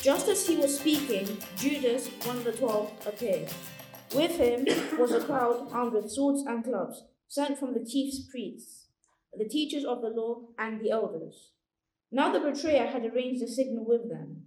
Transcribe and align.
Just 0.00 0.28
as 0.28 0.46
he 0.46 0.56
was 0.56 0.78
speaking, 0.78 1.38
Judas, 1.56 2.08
one 2.24 2.36
of 2.36 2.44
the 2.44 2.52
twelve, 2.52 2.92
appeared. 3.04 3.48
With 4.14 4.30
him 4.36 4.64
was 4.96 5.10
a 5.10 5.20
crowd 5.20 5.68
armed 5.72 5.92
with 5.92 6.10
swords 6.10 6.42
and 6.46 6.62
clubs, 6.62 7.02
sent 7.26 7.58
from 7.58 7.74
the 7.74 7.84
chief 7.84 8.14
priests, 8.30 8.86
the 9.36 9.48
teachers 9.48 9.84
of 9.84 10.00
the 10.00 10.08
law, 10.08 10.42
and 10.56 10.80
the 10.80 10.92
elders. 10.92 11.50
Now 12.12 12.32
the 12.32 12.38
betrayer 12.40 12.86
had 12.86 13.04
arranged 13.04 13.42
a 13.42 13.48
signal 13.48 13.84
with 13.86 14.08
them. 14.08 14.44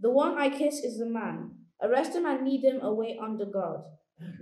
The 0.00 0.10
one 0.10 0.38
I 0.38 0.48
kiss 0.48 0.80
is 0.80 0.98
the 0.98 1.06
man. 1.06 1.50
Arrest 1.82 2.14
him 2.14 2.24
and 2.24 2.44
lead 2.46 2.64
him 2.64 2.80
away 2.80 3.18
under 3.22 3.44
guard. 3.44 3.82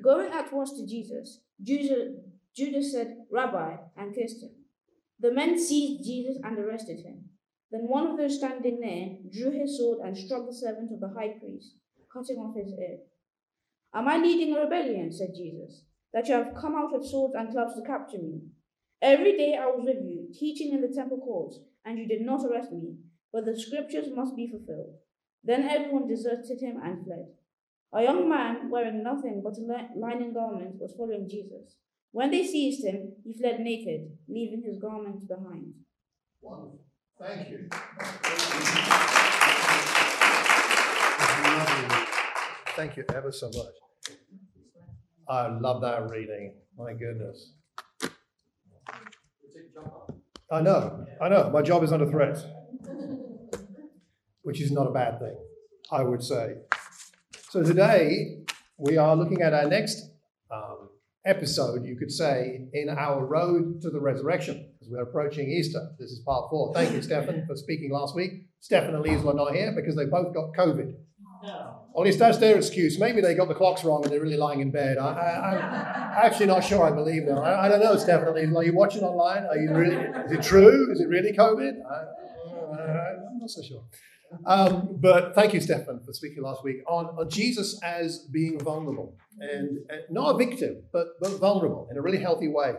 Going 0.01 0.33
at 0.33 0.52
once 0.52 0.73
to 0.74 0.87
Jesus, 0.87 1.41
Judas 1.60 2.92
said, 2.92 3.16
Rabbi, 3.30 3.77
and 3.97 4.15
kissed 4.15 4.42
him. 4.42 4.51
The 5.19 5.33
men 5.33 5.59
seized 5.59 6.05
Jesus 6.05 6.38
and 6.42 6.59
arrested 6.59 7.01
him. 7.01 7.30
Then 7.73 7.89
one 7.89 8.07
of 8.07 8.19
those 8.19 8.37
standing 8.37 8.81
near 8.81 9.17
drew 9.33 9.51
his 9.51 9.79
sword 9.79 10.01
and 10.05 10.17
struck 10.17 10.47
the 10.47 10.55
servant 10.55 10.93
of 10.93 11.01
the 11.01 11.09
high 11.09 11.39
priest, 11.41 11.77
cutting 12.12 12.37
off 12.37 12.55
his 12.55 12.71
ear. 12.79 12.98
Am 13.95 14.07
I 14.09 14.19
leading 14.19 14.55
a 14.55 14.61
rebellion, 14.61 15.11
said 15.11 15.35
Jesus, 15.35 15.85
that 16.12 16.29
you 16.29 16.35
have 16.35 16.55
come 16.55 16.75
out 16.77 16.93
with 16.93 17.09
swords 17.09 17.35
and 17.35 17.51
clubs 17.51 17.75
to 17.75 17.83
capture 17.83 18.19
me? 18.19 18.43
Every 19.01 19.39
day 19.39 19.57
I 19.59 19.67
was 19.67 19.87
with 19.87 20.05
you, 20.05 20.29
teaching 20.39 20.73
in 20.73 20.83
the 20.83 20.95
temple 20.95 21.19
courts, 21.19 21.61
and 21.87 21.98
you 21.98 22.07
did 22.07 22.21
not 22.21 22.45
arrest 22.45 22.73
me, 22.73 22.97
but 23.33 23.47
the 23.47 23.59
scriptures 23.59 24.09
must 24.15 24.37
be 24.37 24.51
fulfilled. 24.51 24.95
Then 25.43 25.62
everyone 25.62 26.07
deserted 26.07 26.61
him 26.61 26.79
and 26.84 27.05
fled. 27.05 27.27
A 27.95 28.03
young 28.03 28.29
man 28.29 28.69
wearing 28.70 29.03
nothing 29.03 29.43
but 29.43 29.57
a 29.59 29.89
linen 29.98 30.34
garment 30.34 30.79
was 30.79 30.95
following 30.97 31.29
Jesus. 31.29 31.77
When 32.12 32.31
they 32.31 32.45
seized 32.45 32.84
him, 32.84 33.15
he 33.25 33.33
fled 33.33 33.61
naked, 33.61 34.19
leaving 34.29 34.62
his 34.62 34.79
garment 34.79 35.27
behind. 35.27 35.73
Wonderful. 36.43 36.91
Thank 37.23 37.51
you. 37.51 37.69
Thank 42.75 42.97
you 42.97 43.05
ever 43.14 43.31
so 43.31 43.47
much. 43.47 44.17
I 45.29 45.47
love 45.47 45.83
that 45.83 46.11
reading. 46.11 46.55
My 46.77 46.95
goodness. 46.95 47.53
I 50.51 50.61
know, 50.61 51.06
I 51.20 51.29
know. 51.29 51.48
My 51.51 51.62
job 51.62 51.84
is 51.84 51.92
under 51.92 52.11
threat, 52.11 52.45
which 54.42 54.61
is 54.61 54.73
not 54.73 54.89
a 54.89 54.91
bad 54.91 55.20
thing, 55.20 55.36
I 55.92 56.03
would 56.03 56.25
say. 56.25 56.57
So 57.51 57.62
today 57.62 58.45
we 58.79 58.97
are 58.97 59.14
looking 59.14 59.42
at 59.42 59.55
our 59.55 59.69
next 59.69 60.11
um, 60.51 60.89
episode, 61.25 61.84
you 61.84 61.97
could 61.97 62.11
say, 62.11 62.69
in 62.73 62.89
our 62.89 63.25
road 63.25 63.81
to 63.83 63.91
the 63.91 64.01
resurrection, 64.01 64.72
as 64.83 64.88
we're 64.88 65.02
approaching 65.02 65.48
Easter. 65.50 65.91
This 65.98 66.11
is 66.11 66.20
part 66.20 66.50
four. 66.50 66.72
Thank 66.75 66.92
you, 66.92 67.02
Stefan, 67.02 67.47
for 67.47 67.56
speaking 67.56 67.91
last 67.92 68.14
week. 68.14 68.47
Stefan 68.61 68.94
and 68.94 69.05
Liesl 69.05 69.27
are 69.27 69.34
not 69.34 69.55
here 69.55 69.72
because 69.74 69.97
they 69.97 70.06
both 70.06 70.34
got 70.34 70.52
COVID. 70.55 70.94
No. 71.44 71.78
At 71.97 72.02
least 72.02 72.19
that's 72.19 72.39
their 72.39 72.56
excuse. 72.56 72.98
Maybe 72.98 73.20
they 73.20 73.34
got 73.34 73.48
the 73.48 73.55
clocks 73.55 73.84
wrong 73.84 74.02
and 74.02 74.12
they're 74.12 74.20
really 74.20 74.36
lying 74.36 74.61
in 74.61 74.70
bed. 74.70 74.98
I, 74.98 75.11
am 75.11 76.24
actually 76.24 76.47
not 76.47 76.64
sure 76.64 76.84
I 76.84 76.94
believe 76.94 77.27
them. 77.27 77.39
I, 77.39 77.66
I 77.66 77.69
don't 77.69 77.80
know, 77.80 77.97
Stefan 77.97 78.28
and 78.28 78.36
Liesl. 78.36 78.56
Are 78.56 78.64
you 78.64 78.74
watching 78.74 79.02
online? 79.02 79.44
Are 79.44 79.56
you 79.56 79.72
really? 79.74 79.97
Is 79.97 80.33
it 80.33 80.42
true? 80.42 80.91
Is 80.92 81.00
it 81.00 81.08
really 81.08 81.33
COVID? 81.33 81.74
I, 81.91 83.28
I'm 83.30 83.39
not 83.39 83.50
so 83.50 83.62
sure. 83.62 83.84
Um, 84.46 84.96
but 84.98 85.34
thank 85.34 85.52
you, 85.52 85.61
Stefan, 85.61 86.00
for 86.05 86.12
speaking 86.14 86.42
last 86.42 86.64
week 86.64 86.78
on, 86.89 87.06
on 87.19 87.28
Jesus 87.28 87.78
as 87.83 88.20
being 88.33 88.58
vulnerable 88.58 89.14
and, 89.39 89.80
and, 89.91 90.00
not 90.11 90.34
a 90.34 90.39
victim, 90.39 90.83
but, 90.91 91.08
but 91.20 91.39
vulnerable 91.39 91.86
in 91.91 91.98
a 91.98 92.00
really 92.02 92.19
healthy 92.19 92.48
way. 92.48 92.72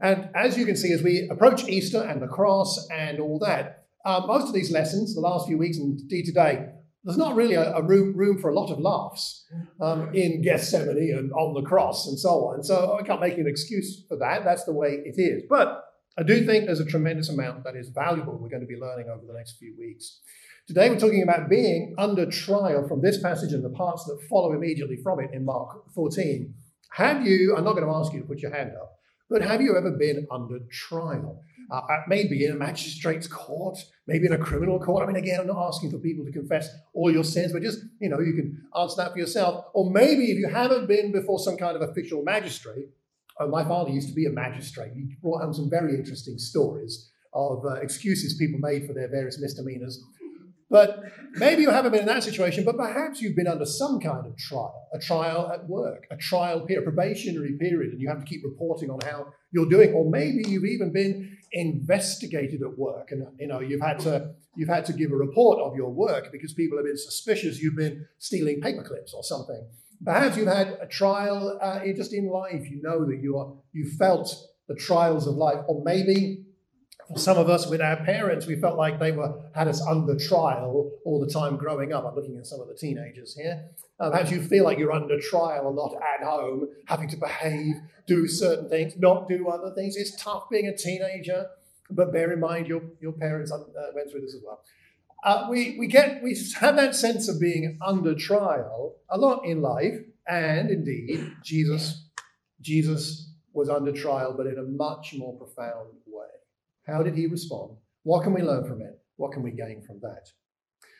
And 0.00 0.28
as 0.34 0.58
you 0.58 0.66
can 0.66 0.76
see, 0.76 0.92
as 0.92 1.02
we 1.02 1.28
approach 1.30 1.68
Easter 1.68 2.02
and 2.02 2.20
the 2.20 2.26
cross 2.26 2.88
and 2.90 3.20
all 3.20 3.38
that, 3.40 3.84
uh, 4.04 4.22
most 4.26 4.48
of 4.48 4.54
these 4.54 4.70
lessons, 4.70 5.14
the 5.14 5.20
last 5.20 5.46
few 5.46 5.56
weeks 5.56 5.78
and 5.78 5.98
indeed 5.98 6.26
today, 6.26 6.66
there's 7.04 7.18
not 7.18 7.36
really 7.36 7.54
a, 7.54 7.74
a 7.74 7.82
room, 7.82 8.16
room, 8.16 8.38
for 8.38 8.50
a 8.50 8.54
lot 8.54 8.70
of 8.70 8.78
laughs 8.78 9.46
um, 9.80 10.14
in 10.14 10.42
Gethsemane 10.42 11.14
and 11.16 11.32
on 11.32 11.54
the 11.54 11.62
cross 11.62 12.06
and 12.06 12.18
so 12.18 12.46
on. 12.46 12.62
So 12.62 12.98
I 12.98 13.06
can't 13.06 13.20
make 13.20 13.36
an 13.36 13.46
excuse 13.46 14.04
for 14.08 14.16
that. 14.18 14.44
That's 14.44 14.64
the 14.64 14.72
way 14.72 15.00
it 15.04 15.18
is. 15.18 15.42
But 15.48 15.84
I 16.16 16.22
do 16.22 16.46
think 16.46 16.64
there's 16.64 16.80
a 16.80 16.86
tremendous 16.86 17.28
amount 17.28 17.64
that 17.64 17.76
is 17.76 17.88
valuable 17.88 18.38
we're 18.38 18.48
going 18.48 18.62
to 18.62 18.66
be 18.66 18.80
learning 18.80 19.08
over 19.08 19.24
the 19.26 19.34
next 19.34 19.58
few 19.58 19.74
weeks. 19.78 20.20
Today 20.66 20.88
we're 20.88 20.98
talking 20.98 21.22
about 21.22 21.50
being 21.50 21.94
under 21.98 22.24
trial 22.24 22.88
from 22.88 23.02
this 23.02 23.20
passage 23.20 23.52
and 23.52 23.62
the 23.62 23.70
parts 23.70 24.04
that 24.04 24.22
follow 24.30 24.52
immediately 24.52 24.96
from 24.96 25.20
it 25.20 25.30
in 25.34 25.44
Mark 25.44 25.92
14. 25.94 26.54
Have 26.92 27.26
you, 27.26 27.54
I'm 27.54 27.64
not 27.64 27.74
going 27.74 27.86
to 27.86 27.92
ask 27.92 28.14
you 28.14 28.20
to 28.20 28.26
put 28.26 28.38
your 28.38 28.54
hand 28.54 28.70
up, 28.80 28.92
but 29.30 29.42
have 29.42 29.60
you 29.60 29.76
ever 29.76 29.90
been 29.90 30.26
under 30.30 30.58
trial? 30.70 31.42
Uh, 31.70 31.76
uh, 31.76 32.02
maybe 32.08 32.44
in 32.44 32.52
a 32.52 32.54
magistrate's 32.54 33.26
court, 33.26 33.78
maybe 34.06 34.26
in 34.26 34.32
a 34.34 34.38
criminal 34.38 34.78
court. 34.78 35.02
I 35.02 35.06
mean, 35.06 35.16
again, 35.16 35.40
I'm 35.40 35.46
not 35.46 35.66
asking 35.66 35.90
for 35.90 35.98
people 35.98 36.24
to 36.24 36.30
confess 36.30 36.68
all 36.92 37.10
your 37.10 37.24
sins, 37.24 37.52
but 37.52 37.62
just, 37.62 37.78
you 38.00 38.10
know, 38.10 38.20
you 38.20 38.34
can 38.34 38.62
answer 38.78 38.96
that 38.98 39.12
for 39.12 39.18
yourself. 39.18 39.64
Or 39.72 39.90
maybe 39.90 40.30
if 40.30 40.38
you 40.38 40.48
haven't 40.48 40.86
been 40.86 41.10
before 41.10 41.38
some 41.38 41.56
kind 41.56 41.74
of 41.74 41.88
official 41.88 42.22
magistrate, 42.22 42.86
uh, 43.40 43.46
my 43.46 43.64
father 43.64 43.90
used 43.90 44.08
to 44.08 44.14
be 44.14 44.26
a 44.26 44.30
magistrate. 44.30 44.92
He 44.94 45.16
brought 45.22 45.42
home 45.42 45.54
some 45.54 45.70
very 45.70 45.94
interesting 45.94 46.38
stories 46.38 47.10
of 47.32 47.64
uh, 47.64 47.74
excuses 47.80 48.36
people 48.36 48.60
made 48.60 48.86
for 48.86 48.92
their 48.92 49.08
various 49.08 49.40
misdemeanors. 49.40 50.02
But 50.74 51.04
maybe 51.34 51.62
you 51.62 51.70
haven't 51.70 51.92
been 51.92 52.00
in 52.00 52.06
that 52.06 52.24
situation, 52.24 52.64
but 52.64 52.76
perhaps 52.76 53.22
you've 53.22 53.36
been 53.36 53.46
under 53.46 53.64
some 53.64 54.00
kind 54.00 54.26
of 54.26 54.36
trial, 54.36 54.88
a 54.92 54.98
trial 54.98 55.48
at 55.54 55.68
work, 55.68 56.04
a 56.10 56.16
trial 56.16 56.66
period, 56.66 56.82
a 56.82 56.90
probationary 56.90 57.52
period, 57.52 57.92
and 57.92 58.00
you 58.00 58.08
have 58.08 58.18
to 58.18 58.24
keep 58.24 58.42
reporting 58.42 58.90
on 58.90 58.98
how 59.04 59.28
you're 59.52 59.70
doing. 59.70 59.92
Or 59.92 60.10
maybe 60.10 60.42
you've 60.48 60.64
even 60.64 60.92
been 60.92 61.38
investigated 61.52 62.60
at 62.62 62.76
work, 62.76 63.12
and 63.12 63.24
you 63.38 63.46
know 63.46 63.60
you've 63.60 63.82
had 63.82 64.00
to 64.00 64.32
you've 64.56 64.68
had 64.68 64.84
to 64.86 64.92
give 64.92 65.12
a 65.12 65.16
report 65.16 65.60
of 65.60 65.76
your 65.76 65.90
work 65.90 66.32
because 66.32 66.52
people 66.54 66.76
have 66.76 66.86
been 66.86 66.96
suspicious 66.96 67.60
you've 67.62 67.76
been 67.76 68.04
stealing 68.18 68.60
paper 68.60 68.82
clips 68.82 69.14
or 69.14 69.22
something. 69.22 69.64
Perhaps 70.04 70.36
you've 70.36 70.48
had 70.48 70.76
a 70.82 70.88
trial 70.88 71.56
uh, 71.62 71.84
just 71.94 72.12
in 72.12 72.26
life. 72.26 72.68
You 72.68 72.82
know 72.82 73.04
that 73.06 73.20
you 73.22 73.38
are 73.38 73.52
you 73.72 73.88
felt 73.92 74.34
the 74.66 74.74
trials 74.74 75.28
of 75.28 75.36
life, 75.36 75.60
or 75.68 75.84
maybe 75.84 76.43
for 77.08 77.18
some 77.18 77.36
of 77.36 77.48
us 77.50 77.66
with 77.68 77.80
our 77.80 77.96
parents, 77.96 78.46
we 78.46 78.56
felt 78.56 78.76
like 78.76 78.98
they 78.98 79.12
were 79.12 79.34
had 79.54 79.68
us 79.68 79.82
under 79.82 80.16
trial 80.16 80.90
all 81.04 81.20
the 81.20 81.30
time 81.30 81.56
growing 81.56 81.92
up. 81.92 82.04
I'm 82.04 82.14
looking 82.14 82.36
at 82.38 82.46
some 82.46 82.60
of 82.60 82.68
the 82.68 82.74
teenagers 82.74 83.34
here. 83.34 83.66
Um, 84.00 84.12
perhaps 84.12 84.30
you 84.30 84.42
feel 84.42 84.64
like 84.64 84.78
you're 84.78 84.92
under 84.92 85.20
trial 85.20 85.68
and 85.68 85.76
not 85.76 85.94
at 85.94 86.26
home, 86.26 86.68
having 86.86 87.08
to 87.10 87.16
behave, 87.16 87.76
do 88.06 88.26
certain 88.26 88.68
things, 88.68 88.94
not 88.98 89.28
do 89.28 89.48
other 89.48 89.72
things. 89.74 89.96
It's 89.96 90.20
tough 90.20 90.48
being 90.50 90.66
a 90.66 90.76
teenager, 90.76 91.46
but 91.90 92.12
bear 92.12 92.32
in 92.32 92.40
mind 92.40 92.66
your, 92.66 92.82
your 93.00 93.12
parents 93.12 93.52
uh, 93.52 93.58
went 93.94 94.10
through 94.10 94.22
this 94.22 94.34
as 94.34 94.42
well. 94.44 94.62
Uh, 95.22 95.46
we, 95.48 95.76
we 95.78 95.86
get 95.86 96.22
we 96.22 96.36
have 96.60 96.76
that 96.76 96.94
sense 96.94 97.28
of 97.28 97.40
being 97.40 97.78
under 97.84 98.14
trial 98.14 98.96
a 99.08 99.16
lot 99.16 99.44
in 99.44 99.62
life, 99.62 99.98
and 100.26 100.70
indeed 100.70 101.32
Jesus 101.42 102.08
Jesus 102.60 103.30
was 103.52 103.68
under 103.68 103.92
trial, 103.92 104.34
but 104.36 104.46
in 104.46 104.58
a 104.58 104.62
much 104.62 105.14
more 105.16 105.36
profound 105.38 105.88
how 106.86 107.02
did 107.02 107.14
he 107.14 107.26
respond? 107.26 107.76
What 108.02 108.22
can 108.22 108.34
we 108.34 108.42
learn 108.42 108.64
from 108.64 108.80
it? 108.80 109.00
What 109.16 109.32
can 109.32 109.42
we 109.42 109.50
gain 109.50 109.82
from 109.86 110.00
that? 110.00 110.28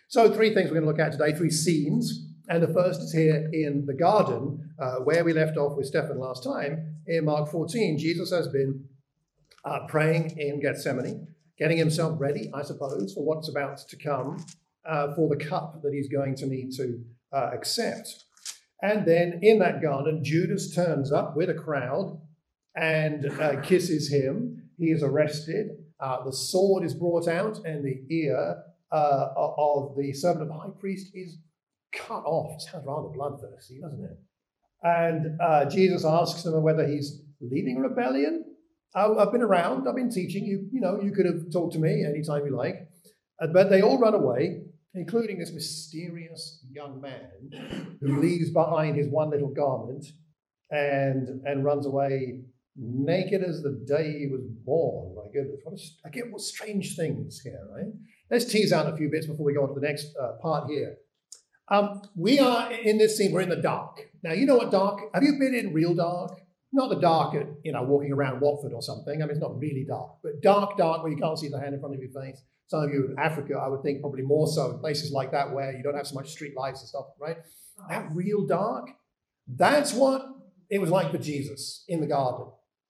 So, 0.08 0.32
three 0.32 0.54
things 0.54 0.70
we're 0.70 0.80
going 0.80 0.84
to 0.84 0.90
look 0.90 0.98
at 0.98 1.12
today, 1.12 1.36
three 1.36 1.50
scenes. 1.50 2.28
And 2.48 2.62
the 2.62 2.72
first 2.72 3.00
is 3.00 3.12
here 3.12 3.48
in 3.52 3.86
the 3.86 3.94
garden, 3.94 4.70
uh, 4.78 4.96
where 4.96 5.24
we 5.24 5.32
left 5.32 5.56
off 5.56 5.76
with 5.76 5.86
Stephen 5.86 6.18
last 6.18 6.44
time. 6.44 7.00
In 7.06 7.24
Mark 7.24 7.50
14, 7.50 7.98
Jesus 7.98 8.30
has 8.30 8.48
been 8.48 8.84
uh, 9.64 9.86
praying 9.88 10.38
in 10.38 10.60
Gethsemane, 10.60 11.26
getting 11.58 11.78
himself 11.78 12.20
ready, 12.20 12.50
I 12.52 12.62
suppose, 12.62 13.14
for 13.14 13.24
what's 13.24 13.48
about 13.48 13.78
to 13.78 13.96
come, 13.96 14.44
uh, 14.86 15.14
for 15.14 15.28
the 15.28 15.42
cup 15.42 15.80
that 15.82 15.94
he's 15.94 16.08
going 16.08 16.34
to 16.36 16.46
need 16.46 16.72
to 16.76 17.02
uh, 17.32 17.50
accept. 17.54 18.24
And 18.82 19.06
then 19.06 19.40
in 19.42 19.58
that 19.60 19.80
garden, 19.80 20.22
Judas 20.22 20.74
turns 20.74 21.10
up 21.10 21.36
with 21.36 21.48
a 21.48 21.54
crowd 21.54 22.20
and 22.76 23.30
uh, 23.40 23.62
kisses 23.62 24.12
him 24.12 24.63
he 24.78 24.86
is 24.86 25.02
arrested. 25.02 25.68
Uh, 26.00 26.24
the 26.24 26.32
sword 26.32 26.84
is 26.84 26.94
brought 26.94 27.28
out, 27.28 27.58
and 27.64 27.84
the 27.84 28.02
ear 28.14 28.56
uh, 28.92 29.28
of 29.36 29.96
the 29.96 30.12
servant 30.12 30.42
of 30.42 30.48
the 30.48 30.54
high 30.54 30.70
priest 30.78 31.10
is 31.14 31.38
cut 31.92 32.22
off. 32.24 32.54
It 32.54 32.62
sounds 32.62 32.86
rather 32.86 33.08
bloodthirsty, 33.08 33.80
doesn't 33.80 34.04
it? 34.04 34.18
And 34.82 35.40
uh, 35.40 35.64
Jesus 35.64 36.04
asks 36.04 36.42
them 36.42 36.62
whether 36.62 36.86
he's 36.86 37.22
leading 37.40 37.78
rebellion. 37.78 38.44
I've 38.94 39.32
been 39.32 39.42
around, 39.42 39.88
I've 39.88 39.96
been 39.96 40.10
teaching. 40.10 40.44
You, 40.44 40.68
you 40.72 40.80
know, 40.80 41.00
you 41.02 41.10
could 41.10 41.26
have 41.26 41.50
talked 41.52 41.72
to 41.72 41.80
me 41.80 42.04
anytime 42.04 42.46
you 42.46 42.56
like. 42.56 42.88
Uh, 43.42 43.48
but 43.48 43.68
they 43.68 43.82
all 43.82 43.98
run 43.98 44.14
away, 44.14 44.62
including 44.94 45.38
this 45.38 45.52
mysterious 45.52 46.64
young 46.70 47.00
man 47.00 47.98
who 48.00 48.20
leaves 48.20 48.50
behind 48.50 48.96
his 48.96 49.08
one 49.08 49.30
little 49.30 49.52
garment 49.52 50.04
and, 50.70 51.44
and 51.44 51.64
runs 51.64 51.86
away 51.86 52.42
naked 52.76 53.42
as 53.42 53.62
the 53.62 53.84
day 53.86 54.18
he 54.18 54.26
was 54.26 54.42
born. 54.64 55.14
My 55.14 55.30
goodness, 55.32 55.60
what 55.62 55.78
a, 55.78 56.08
again, 56.08 56.32
what 56.32 56.40
strange 56.40 56.96
things 56.96 57.40
here, 57.40 57.60
right? 57.72 57.92
Let's 58.30 58.44
tease 58.44 58.72
out 58.72 58.92
a 58.92 58.96
few 58.96 59.08
bits 59.10 59.26
before 59.26 59.46
we 59.46 59.54
go 59.54 59.62
on 59.62 59.68
to 59.68 59.80
the 59.80 59.86
next 59.86 60.14
uh, 60.20 60.32
part 60.42 60.68
here. 60.68 60.96
Um, 61.68 62.02
we 62.14 62.38
are 62.38 62.72
in 62.72 62.98
this 62.98 63.16
scene, 63.16 63.32
we're 63.32 63.40
in 63.40 63.48
the 63.48 63.56
dark. 63.56 64.00
Now, 64.22 64.32
you 64.32 64.44
know 64.46 64.56
what 64.56 64.70
dark, 64.70 65.00
have 65.14 65.22
you 65.22 65.38
been 65.38 65.54
in 65.54 65.72
real 65.72 65.94
dark? 65.94 66.40
Not 66.72 66.88
the 66.88 67.00
dark 67.00 67.34
at, 67.36 67.46
you 67.62 67.72
know, 67.72 67.84
walking 67.84 68.12
around 68.12 68.40
Watford 68.40 68.72
or 68.72 68.82
something. 68.82 69.22
I 69.22 69.24
mean, 69.24 69.30
it's 69.30 69.40
not 69.40 69.58
really 69.58 69.84
dark, 69.88 70.16
but 70.22 70.42
dark, 70.42 70.76
dark 70.76 71.02
where 71.02 71.12
you 71.12 71.18
can't 71.18 71.38
see 71.38 71.48
the 71.48 71.60
hand 71.60 71.74
in 71.74 71.80
front 71.80 71.94
of 71.94 72.00
your 72.00 72.10
face. 72.10 72.42
Some 72.66 72.82
of 72.82 72.90
you 72.90 73.06
in 73.10 73.18
Africa, 73.18 73.54
I 73.54 73.68
would 73.68 73.82
think 73.82 74.00
probably 74.00 74.22
more 74.22 74.48
so 74.48 74.72
in 74.72 74.78
places 74.80 75.12
like 75.12 75.30
that 75.30 75.52
where 75.52 75.72
you 75.76 75.82
don't 75.82 75.94
have 75.94 76.06
so 76.06 76.16
much 76.16 76.30
street 76.30 76.56
lights 76.56 76.80
and 76.80 76.88
stuff, 76.88 77.06
right? 77.20 77.36
That 77.88 78.08
real 78.12 78.46
dark, 78.46 78.88
that's 79.46 79.92
what 79.92 80.26
it 80.70 80.80
was 80.80 80.90
like 80.90 81.12
for 81.12 81.18
Jesus 81.18 81.84
in 81.88 82.00
the 82.00 82.06
garden. 82.06 82.46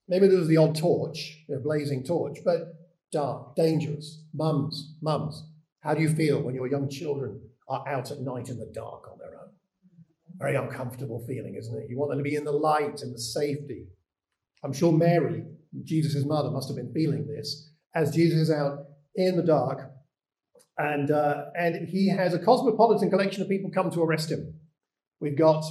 Maybe 0.09 0.27
there 0.29 0.39
was 0.39 0.49
the 0.49 0.59
odd 0.59 0.77
torch, 0.77 1.39
a 1.55 1.59
blazing 1.59 2.05
torch, 2.05 2.39
but 2.45 2.75
dark, 3.11 3.57
dangerous. 3.57 4.23
Mums, 4.35 4.97
mums, 5.01 5.45
how 5.81 5.95
do 5.95 6.03
you 6.03 6.15
feel 6.15 6.43
when 6.43 6.55
your 6.55 6.67
young 6.67 6.89
children 6.89 7.41
are 7.69 7.87
out 7.89 8.11
at 8.11 8.21
night 8.21 8.49
in 8.49 8.59
the 8.59 8.71
dark 8.75 9.09
on 9.11 9.19
their 9.19 9.35
own? 9.35 9.51
Very 10.37 10.57
uncomfortable 10.57 11.25
feeling, 11.27 11.55
isn't 11.55 11.77
it? 11.77 11.89
You 11.89 11.99
want 11.99 12.11
them 12.11 12.19
to 12.19 12.25
be 12.25 12.37
in 12.37 12.45
the 12.45 12.53
light 12.53 13.01
and 13.03 13.15
the 13.15 13.21
safety. 13.21 13.87
I'm 14.63 14.73
sure 14.73 14.93
Mary, 14.93 15.45
Jesus' 15.85 16.25
mother, 16.25 16.51
must 16.51 16.69
have 16.69 16.77
been 16.77 16.93
feeling 16.93 17.27
this 17.27 17.71
as 17.95 18.15
Jesus 18.15 18.41
is 18.41 18.51
out 18.51 18.87
in 19.15 19.37
the 19.37 19.43
dark, 19.43 19.93
and 20.77 21.11
uh, 21.11 21.45
and 21.57 21.89
he 21.89 22.09
has 22.09 22.35
a 22.35 22.39
cosmopolitan 22.39 23.11
collection 23.11 23.43
of 23.43 23.49
people 23.49 23.71
come 23.71 23.91
to 23.93 24.03
arrest 24.03 24.31
him. 24.31 24.55
We've 25.21 25.39
got 25.39 25.65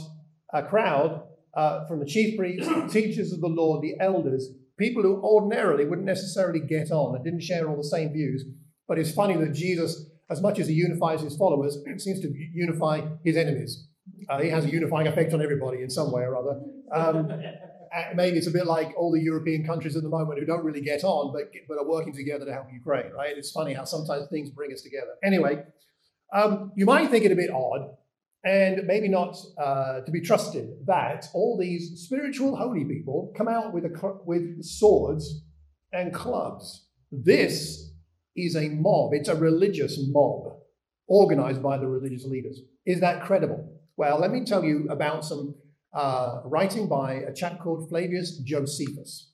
a 0.53 0.63
crowd 0.63 1.23
uh, 1.55 1.85
from 1.85 1.99
the 1.99 2.05
chief 2.05 2.37
priests, 2.37 2.69
teachers 2.93 3.31
of 3.31 3.41
the 3.41 3.47
law, 3.47 3.79
the 3.79 3.95
elders, 3.99 4.49
people 4.77 5.03
who 5.03 5.21
ordinarily 5.21 5.85
wouldn't 5.85 6.07
necessarily 6.07 6.59
get 6.59 6.91
on 6.91 7.15
and 7.15 7.23
didn't 7.23 7.41
share 7.41 7.69
all 7.69 7.77
the 7.77 7.83
same 7.83 8.11
views. 8.11 8.45
But 8.87 8.99
it's 8.99 9.11
funny 9.11 9.35
that 9.37 9.53
Jesus, 9.53 10.05
as 10.29 10.41
much 10.41 10.59
as 10.59 10.67
he 10.67 10.73
unifies 10.73 11.21
his 11.21 11.37
followers, 11.37 11.77
seems 11.97 12.21
to 12.21 12.33
unify 12.53 13.01
his 13.23 13.37
enemies. 13.37 13.87
Uh, 14.29 14.39
he 14.39 14.49
has 14.49 14.65
a 14.65 14.69
unifying 14.69 15.07
effect 15.07 15.33
on 15.33 15.41
everybody 15.41 15.81
in 15.81 15.89
some 15.89 16.11
way 16.11 16.23
or 16.23 16.35
other. 16.35 16.61
Um, 16.91 17.29
maybe 18.15 18.37
it's 18.37 18.47
a 18.47 18.51
bit 18.51 18.65
like 18.65 18.93
all 18.97 19.11
the 19.11 19.21
European 19.21 19.65
countries 19.65 19.95
at 19.95 20.03
the 20.03 20.09
moment 20.09 20.39
who 20.39 20.45
don't 20.45 20.63
really 20.63 20.81
get 20.81 21.03
on, 21.03 21.31
but, 21.31 21.51
but 21.67 21.77
are 21.77 21.87
working 21.87 22.13
together 22.13 22.45
to 22.45 22.51
help 22.51 22.67
Ukraine, 22.73 23.11
right? 23.11 23.37
It's 23.37 23.51
funny 23.51 23.73
how 23.73 23.85
sometimes 23.85 24.27
things 24.29 24.49
bring 24.49 24.73
us 24.73 24.81
together. 24.81 25.15
Anyway, 25.23 25.63
um, 26.33 26.71
you 26.75 26.85
might 26.85 27.09
think 27.11 27.25
it 27.25 27.31
a 27.31 27.35
bit 27.35 27.51
odd 27.51 27.95
and 28.45 28.85
maybe 28.85 29.07
not 29.07 29.37
uh, 29.57 30.01
to 30.01 30.11
be 30.11 30.19
trusted 30.19 30.69
that 30.85 31.25
all 31.33 31.57
these 31.57 32.01
spiritual 32.05 32.55
holy 32.55 32.83
people 32.83 33.33
come 33.37 33.47
out 33.47 33.73
with, 33.73 33.85
a, 33.85 34.19
with 34.25 34.63
swords 34.63 35.43
and 35.93 36.13
clubs. 36.13 36.87
This 37.11 37.91
is 38.35 38.55
a 38.55 38.69
mob, 38.69 39.13
it's 39.13 39.29
a 39.29 39.35
religious 39.35 39.99
mob 40.09 40.57
organized 41.07 41.61
by 41.61 41.77
the 41.77 41.87
religious 41.87 42.25
leaders. 42.25 42.59
Is 42.85 42.99
that 42.99 43.23
credible? 43.23 43.79
Well, 43.95 44.19
let 44.19 44.31
me 44.31 44.43
tell 44.43 44.63
you 44.63 44.87
about 44.89 45.23
some 45.23 45.55
uh, 45.93 46.41
writing 46.45 46.87
by 46.87 47.13
a 47.13 47.33
chap 47.33 47.59
called 47.59 47.87
Flavius 47.89 48.39
Josephus. 48.39 49.29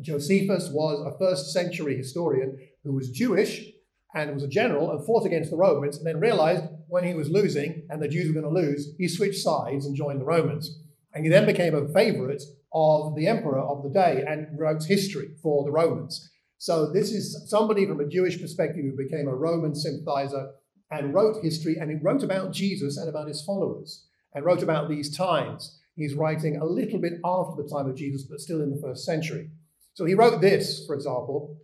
Josephus 0.00 0.70
was 0.72 1.00
a 1.06 1.18
first 1.18 1.52
century 1.52 1.96
historian 1.96 2.58
who 2.84 2.94
was 2.94 3.10
Jewish 3.10 3.70
and 4.14 4.34
was 4.34 4.42
a 4.42 4.48
general 4.48 4.90
and 4.90 5.04
fought 5.06 5.26
against 5.26 5.50
the 5.50 5.56
Romans 5.56 5.96
and 5.96 6.06
then 6.06 6.20
realized 6.20 6.64
when 6.88 7.04
he 7.04 7.14
was 7.14 7.30
losing 7.30 7.86
and 7.90 8.02
the 8.02 8.08
Jews 8.08 8.28
were 8.28 8.40
going 8.40 8.54
to 8.54 8.60
lose, 8.60 8.94
he 8.98 9.08
switched 9.08 9.40
sides 9.40 9.86
and 9.86 9.96
joined 9.96 10.20
the 10.20 10.24
Romans. 10.24 10.80
And 11.14 11.24
he 11.24 11.30
then 11.30 11.46
became 11.46 11.74
a 11.74 11.88
favorite 11.88 12.42
of 12.72 13.14
the 13.16 13.26
emperor 13.26 13.60
of 13.60 13.82
the 13.82 13.88
day 13.88 14.24
and 14.26 14.58
wrote 14.58 14.84
history 14.84 15.30
for 15.42 15.64
the 15.64 15.70
Romans. 15.70 16.30
So 16.58 16.90
this 16.92 17.12
is 17.12 17.48
somebody 17.48 17.86
from 17.86 18.00
a 18.00 18.08
Jewish 18.08 18.40
perspective 18.40 18.84
who 18.84 18.96
became 18.96 19.28
a 19.28 19.34
Roman 19.34 19.74
sympathizer 19.74 20.50
and 20.90 21.14
wrote 21.14 21.42
history 21.42 21.76
and 21.76 21.90
he 21.90 21.96
wrote 21.96 22.22
about 22.22 22.52
Jesus 22.52 22.96
and 22.96 23.08
about 23.08 23.28
his 23.28 23.42
followers 23.42 24.06
and 24.34 24.44
wrote 24.44 24.62
about 24.62 24.88
these 24.88 25.16
times. 25.16 25.78
He's 25.94 26.14
writing 26.14 26.56
a 26.56 26.64
little 26.64 27.00
bit 27.00 27.14
after 27.24 27.62
the 27.62 27.68
time 27.68 27.88
of 27.88 27.96
Jesus, 27.96 28.22
but 28.22 28.40
still 28.40 28.62
in 28.62 28.70
the 28.70 28.80
first 28.80 29.04
century. 29.04 29.50
So 29.94 30.04
he 30.04 30.14
wrote 30.14 30.40
this, 30.40 30.86
for 30.86 30.94
example. 30.94 31.56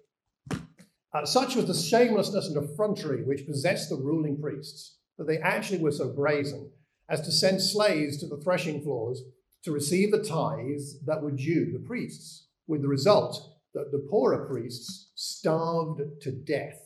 Uh, 0.50 1.25
such 1.25 1.55
was 1.55 1.67
the 1.67 1.75
shamelessness 1.75 2.49
and 2.49 2.56
effrontery 2.56 3.23
which 3.23 3.47
possessed 3.47 3.88
the 3.88 3.97
ruling 3.97 4.41
priests, 4.41 4.97
that 5.19 5.26
they 5.26 5.38
actually 5.38 5.78
were 5.78 5.93
so 5.93 6.08
brazen 6.08 6.70
as 7.08 7.20
to 7.22 7.32
send 7.32 7.61
slaves 7.61 8.19
to 8.19 8.26
the 8.26 8.40
threshing 8.43 8.82
floors 8.82 9.22
to 9.62 9.72
receive 9.72 10.11
the 10.11 10.22
tithes 10.22 11.00
that 11.06 11.22
were 11.22 11.31
due 11.31 11.72
the 11.72 11.87
priests, 11.87 12.49
with 12.66 12.82
the 12.82 12.88
result 12.88 13.56
that 13.75 13.90
the 13.93 14.06
poorer 14.11 14.46
priests 14.46 15.11
starved 15.14 16.00
to 16.20 16.31
death. 16.31 16.81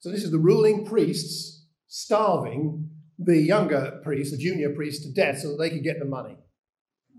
So 0.00 0.10
this 0.10 0.24
is 0.24 0.30
the 0.30 0.38
ruling 0.38 0.84
priests 0.84 1.66
starving 1.88 2.88
the 3.18 3.38
younger 3.38 4.00
priests, 4.02 4.32
the 4.32 4.42
junior 4.42 4.70
priests, 4.70 5.04
to 5.04 5.12
death 5.12 5.38
so 5.38 5.50
that 5.50 5.58
they 5.58 5.70
could 5.70 5.84
get 5.84 5.98
the 5.98 6.04
money. 6.04 6.36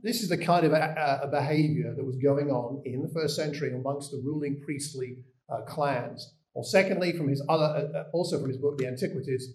This 0.02 0.22
is 0.22 0.28
the 0.28 0.38
kind 0.38 0.66
of 0.66 0.74
a, 0.74 1.22
a 1.24 1.28
behavior 1.28 1.94
that 1.96 2.06
was 2.06 2.18
going 2.18 2.50
on 2.52 2.82
in 2.86 3.02
the 3.02 3.14
first 3.14 3.38
century 3.38 3.74
amongst 3.74 4.12
the 4.12 4.22
ruling 4.24 4.60
priestly 4.60 5.20
uh, 5.50 5.62
clans. 5.62 6.34
Or 6.56 6.64
secondly, 6.64 7.14
from 7.14 7.30
his 7.30 7.42
other, 7.48 7.64
uh, 7.64 8.00
uh, 8.00 8.04
also 8.12 8.40
from 8.40 8.50
his 8.50 8.58
book, 8.58 8.78
The 8.78 8.88
Antiquities, 8.88 9.54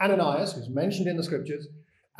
Ananias, 0.00 0.52
who's 0.52 0.68
mentioned 0.68 1.08
in 1.08 1.16
the 1.16 1.24
scriptures, 1.24 1.66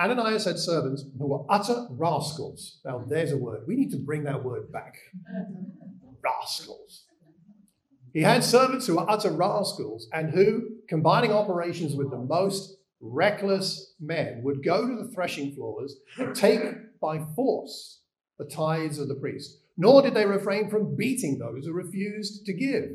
Ananias 0.01 0.45
had 0.45 0.59
servants 0.59 1.05
who 1.19 1.27
were 1.27 1.45
utter 1.49 1.87
rascals. 1.91 2.79
Now, 2.85 3.05
there's 3.09 3.33
a 3.33 3.37
word. 3.37 3.63
We 3.67 3.77
need 3.77 3.91
to 3.91 3.99
bring 3.99 4.25
that 4.25 4.45
word 4.45 4.71
back. 4.73 4.95
rascals. 6.23 7.05
He 8.13 8.23
had 8.23 8.43
servants 8.43 8.87
who 8.87 8.97
were 8.97 9.11
utter 9.11 9.31
rascals 9.31 10.09
and 10.13 10.31
who, 10.31 10.71
combining 10.89 11.33
operations 11.33 11.95
with 11.95 12.11
the 12.11 12.19
most 12.19 12.77
reckless 13.01 13.95
men, 14.01 14.41
would 14.43 14.65
go 14.65 14.87
to 14.87 14.97
the 14.97 15.11
threshing 15.13 15.55
floors, 15.55 15.97
take 16.35 16.61
by 17.01 17.25
force 17.37 18.01
the 18.39 18.45
tithes 18.45 18.99
of 18.99 19.09
the 19.09 19.15
priest. 19.15 19.59
Nor 19.77 20.03
did 20.03 20.15
they 20.15 20.27
refrain 20.27 20.69
from 20.69 20.97
beating 20.97 21.39
those 21.39 21.67
who 21.67 21.73
refused 21.73 22.45
to 22.47 22.53
give. 22.53 22.91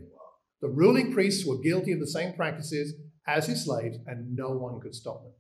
The 0.62 0.70
ruling 0.70 1.14
priests 1.14 1.46
were 1.46 1.58
guilty 1.58 1.92
of 1.92 2.00
the 2.00 2.08
same 2.08 2.34
practices 2.34 2.94
as 3.28 3.48
his 3.48 3.64
slaves, 3.64 3.98
and 4.08 4.36
no 4.36 4.50
one 4.50 4.80
could 4.80 4.96
stop 4.96 5.24
them. 5.24 5.34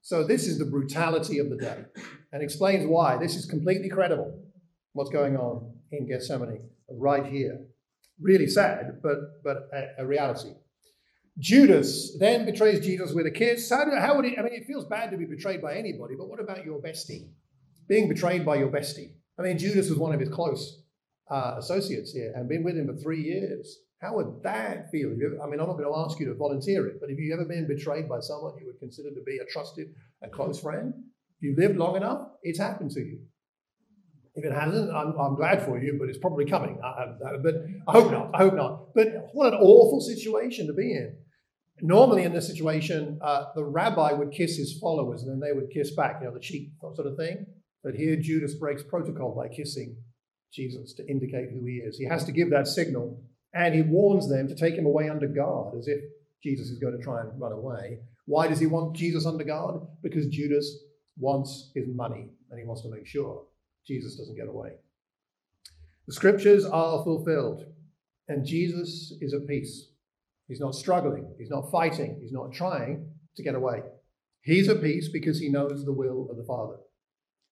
So, 0.00 0.24
this 0.24 0.46
is 0.46 0.58
the 0.58 0.64
brutality 0.64 1.38
of 1.38 1.48
the 1.48 1.56
day 1.56 1.84
and 2.32 2.42
explains 2.42 2.86
why 2.86 3.16
this 3.18 3.36
is 3.36 3.46
completely 3.46 3.88
credible, 3.88 4.42
what's 4.94 5.10
going 5.10 5.36
on 5.36 5.72
in 5.92 6.08
Gethsemane 6.08 6.68
right 6.90 7.24
here. 7.24 7.60
Really 8.20 8.48
sad, 8.48 9.00
but, 9.02 9.42
but 9.44 9.68
a, 9.72 10.02
a 10.02 10.06
reality. 10.06 10.54
Judas 11.38 12.16
then 12.18 12.44
betrays 12.44 12.80
Jesus 12.80 13.12
with 13.12 13.26
a 13.26 13.30
kiss. 13.30 13.70
How, 13.70 13.84
do, 13.84 13.96
how 13.96 14.16
would 14.16 14.26
it, 14.26 14.38
I 14.38 14.42
mean, 14.42 14.52
it 14.52 14.66
feels 14.66 14.84
bad 14.84 15.10
to 15.12 15.16
be 15.16 15.24
betrayed 15.24 15.62
by 15.62 15.74
anybody, 15.74 16.14
but 16.16 16.28
what 16.28 16.40
about 16.40 16.64
your 16.64 16.80
bestie? 16.80 17.30
Being 17.88 18.08
betrayed 18.08 18.44
by 18.44 18.56
your 18.56 18.68
bestie. 18.68 19.12
I 19.38 19.42
mean, 19.42 19.58
Judas 19.58 19.88
was 19.88 19.98
one 19.98 20.12
of 20.12 20.20
his 20.20 20.28
close 20.28 20.82
uh, 21.30 21.54
associates 21.58 22.12
here 22.12 22.32
and 22.36 22.48
been 22.48 22.62
with 22.62 22.76
him 22.76 22.86
for 22.86 22.96
three 22.96 23.22
years. 23.22 23.78
How 24.02 24.16
would 24.16 24.42
that 24.42 24.90
feel? 24.90 25.10
I 25.10 25.46
mean, 25.46 25.60
I'm 25.60 25.68
not 25.68 25.78
going 25.78 25.84
to 25.84 25.96
ask 25.96 26.18
you 26.18 26.26
to 26.26 26.34
volunteer 26.34 26.88
it, 26.88 26.96
but 27.00 27.08
have 27.08 27.18
you 27.20 27.32
ever 27.32 27.44
been 27.44 27.68
betrayed 27.68 28.08
by 28.08 28.18
someone 28.18 28.54
you 28.58 28.66
would 28.66 28.80
consider 28.80 29.10
to 29.10 29.22
be 29.24 29.38
a 29.38 29.44
trusted 29.44 29.94
and 30.20 30.32
close 30.32 30.60
friend? 30.60 30.92
If 31.38 31.42
you 31.42 31.54
lived 31.56 31.76
long 31.76 31.96
enough, 31.96 32.26
it's 32.42 32.58
happened 32.58 32.90
to 32.92 33.00
you. 33.00 33.20
If 34.34 34.44
it 34.44 34.52
hasn't, 34.52 34.90
I'm, 34.92 35.14
I'm 35.16 35.36
glad 35.36 35.62
for 35.62 35.78
you, 35.78 35.98
but 36.00 36.08
it's 36.08 36.18
probably 36.18 36.46
coming. 36.46 36.80
I, 36.82 36.86
I, 36.88 37.36
but 37.40 37.54
I 37.86 37.92
hope 37.92 38.10
not. 38.10 38.30
I 38.34 38.38
hope 38.38 38.54
not. 38.54 38.92
But 38.94 39.28
what 39.34 39.52
an 39.52 39.60
awful 39.60 40.00
situation 40.00 40.66
to 40.66 40.72
be 40.72 40.92
in. 40.92 41.16
Normally, 41.80 42.24
in 42.24 42.32
this 42.32 42.48
situation, 42.48 43.20
uh, 43.22 43.44
the 43.54 43.64
rabbi 43.64 44.12
would 44.12 44.32
kiss 44.32 44.56
his 44.56 44.78
followers 44.80 45.22
and 45.22 45.30
then 45.30 45.40
they 45.40 45.52
would 45.54 45.70
kiss 45.70 45.94
back, 45.94 46.16
you 46.20 46.26
know, 46.26 46.34
the 46.34 46.40
cheek 46.40 46.70
sort 46.80 47.06
of 47.06 47.16
thing. 47.16 47.46
But 47.84 47.94
here, 47.94 48.16
Judas 48.16 48.54
breaks 48.54 48.82
protocol 48.82 49.34
by 49.34 49.54
kissing 49.54 49.96
Jesus 50.52 50.92
to 50.94 51.06
indicate 51.08 51.50
who 51.52 51.64
he 51.66 51.76
is. 51.76 51.98
He 51.98 52.06
has 52.06 52.24
to 52.24 52.32
give 52.32 52.50
that 52.50 52.66
signal 52.66 53.22
and 53.54 53.74
he 53.74 53.82
warns 53.82 54.28
them 54.28 54.48
to 54.48 54.54
take 54.54 54.74
him 54.74 54.86
away 54.86 55.08
under 55.08 55.26
guard 55.26 55.76
as 55.78 55.88
if 55.88 56.00
Jesus 56.42 56.68
is 56.68 56.78
going 56.78 56.96
to 56.96 57.02
try 57.02 57.20
and 57.20 57.40
run 57.40 57.52
away. 57.52 57.98
Why 58.26 58.48
does 58.48 58.60
he 58.60 58.66
want 58.66 58.96
Jesus 58.96 59.26
under 59.26 59.44
guard? 59.44 59.80
Because 60.02 60.26
Judas 60.26 60.84
wants 61.18 61.70
his 61.74 61.86
money 61.88 62.28
and 62.50 62.58
he 62.58 62.66
wants 62.66 62.82
to 62.82 62.90
make 62.90 63.06
sure 63.06 63.44
Jesus 63.86 64.16
doesn't 64.16 64.36
get 64.36 64.48
away. 64.48 64.72
The 66.06 66.12
scriptures 66.12 66.64
are 66.64 67.04
fulfilled, 67.04 67.64
and 68.28 68.44
Jesus 68.44 69.12
is 69.20 69.34
at 69.34 69.46
peace. 69.46 69.88
He's 70.48 70.60
not 70.60 70.74
struggling, 70.74 71.32
he's 71.38 71.50
not 71.50 71.70
fighting, 71.70 72.18
he's 72.20 72.32
not 72.32 72.52
trying 72.52 73.08
to 73.36 73.42
get 73.42 73.54
away. 73.54 73.82
He's 74.42 74.68
at 74.68 74.82
peace 74.82 75.08
because 75.08 75.38
he 75.38 75.48
knows 75.48 75.84
the 75.84 75.92
will 75.92 76.28
of 76.28 76.36
the 76.36 76.44
Father. 76.44 76.76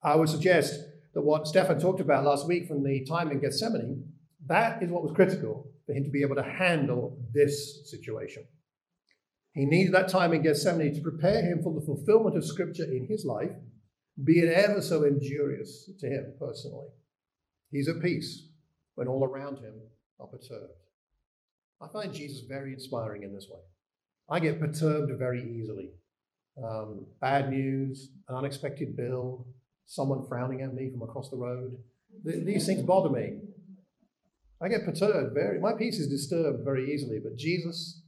I 0.02 0.16
would 0.16 0.28
suggest 0.28 0.80
that 1.14 1.22
what 1.22 1.46
Stefan 1.46 1.78
talked 1.78 2.00
about 2.00 2.24
last 2.24 2.48
week 2.48 2.66
from 2.66 2.82
the 2.82 3.04
time 3.04 3.30
in 3.30 3.38
Gethsemane, 3.38 4.12
that 4.46 4.82
is 4.82 4.90
what 4.90 5.02
was 5.02 5.12
critical 5.12 5.70
for 5.90 5.96
him 5.96 6.04
to 6.04 6.10
be 6.10 6.22
able 6.22 6.36
to 6.36 6.42
handle 6.42 7.18
this 7.34 7.90
situation. 7.90 8.44
He 9.52 9.64
needed 9.66 9.92
that 9.94 10.08
time 10.08 10.32
in 10.32 10.42
Gethsemane 10.42 10.94
to 10.94 11.00
prepare 11.00 11.42
him 11.42 11.62
for 11.62 11.74
the 11.74 11.84
fulfillment 11.84 12.36
of 12.36 12.44
Scripture 12.44 12.84
in 12.84 13.08
his 13.08 13.24
life 13.24 13.50
be 14.24 14.40
it 14.40 14.52
ever 14.52 14.82
so 14.82 15.04
injurious 15.04 15.90
to 15.98 16.06
him 16.06 16.34
personally. 16.38 16.88
He's 17.70 17.88
at 17.88 18.02
peace 18.02 18.48
when 18.94 19.08
all 19.08 19.24
around 19.24 19.58
him 19.58 19.74
are 20.18 20.26
perturbed. 20.26 20.74
I 21.80 21.88
find 21.88 22.12
Jesus 22.12 22.42
very 22.46 22.74
inspiring 22.74 23.22
in 23.22 23.34
this 23.34 23.48
way. 23.50 23.60
I 24.28 24.40
get 24.40 24.60
perturbed 24.60 25.12
very 25.18 25.42
easily. 25.42 25.92
Um, 26.62 27.06
bad 27.20 27.48
news, 27.48 28.10
an 28.28 28.36
unexpected 28.36 28.96
bill, 28.96 29.46
someone 29.86 30.26
frowning 30.28 30.60
at 30.60 30.74
me 30.74 30.90
from 30.90 31.02
across 31.02 31.30
the 31.30 31.36
road, 31.36 31.78
Th- 32.24 32.44
these 32.44 32.66
things 32.66 32.82
bother 32.82 33.08
me. 33.08 33.38
I 34.62 34.68
get 34.68 34.84
perturbed 34.84 35.34
very. 35.34 35.58
My 35.58 35.72
peace 35.72 35.98
is 35.98 36.08
disturbed 36.08 36.64
very 36.64 36.92
easily. 36.92 37.18
But 37.22 37.36
Jesus 37.36 38.02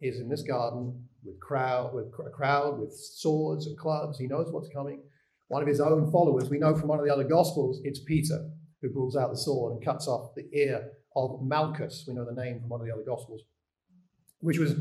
is 0.00 0.20
in 0.20 0.28
this 0.28 0.42
garden 0.42 1.08
with 1.24 1.40
crowd, 1.40 1.94
with 1.94 2.06
a 2.26 2.30
crowd, 2.30 2.78
with 2.78 2.92
swords 2.92 3.66
and 3.66 3.78
clubs. 3.78 4.18
He 4.18 4.26
knows 4.26 4.48
what's 4.50 4.68
coming. 4.68 5.02
One 5.48 5.62
of 5.62 5.68
his 5.68 5.80
own 5.80 6.10
followers, 6.10 6.50
we 6.50 6.58
know 6.58 6.74
from 6.74 6.88
one 6.88 6.98
of 6.98 7.04
the 7.04 7.12
other 7.12 7.24
gospels, 7.24 7.80
it's 7.84 8.00
Peter 8.00 8.50
who 8.82 8.90
pulls 8.90 9.16
out 9.16 9.30
the 9.30 9.38
sword 9.38 9.72
and 9.72 9.84
cuts 9.84 10.06
off 10.06 10.34
the 10.34 10.48
ear 10.52 10.90
of 11.16 11.40
Malchus. 11.42 12.04
We 12.06 12.14
know 12.14 12.24
the 12.24 12.40
name 12.40 12.60
from 12.60 12.68
one 12.68 12.80
of 12.80 12.86
the 12.86 12.92
other 12.92 13.04
gospels, 13.06 13.42
which 14.40 14.58
was 14.58 14.74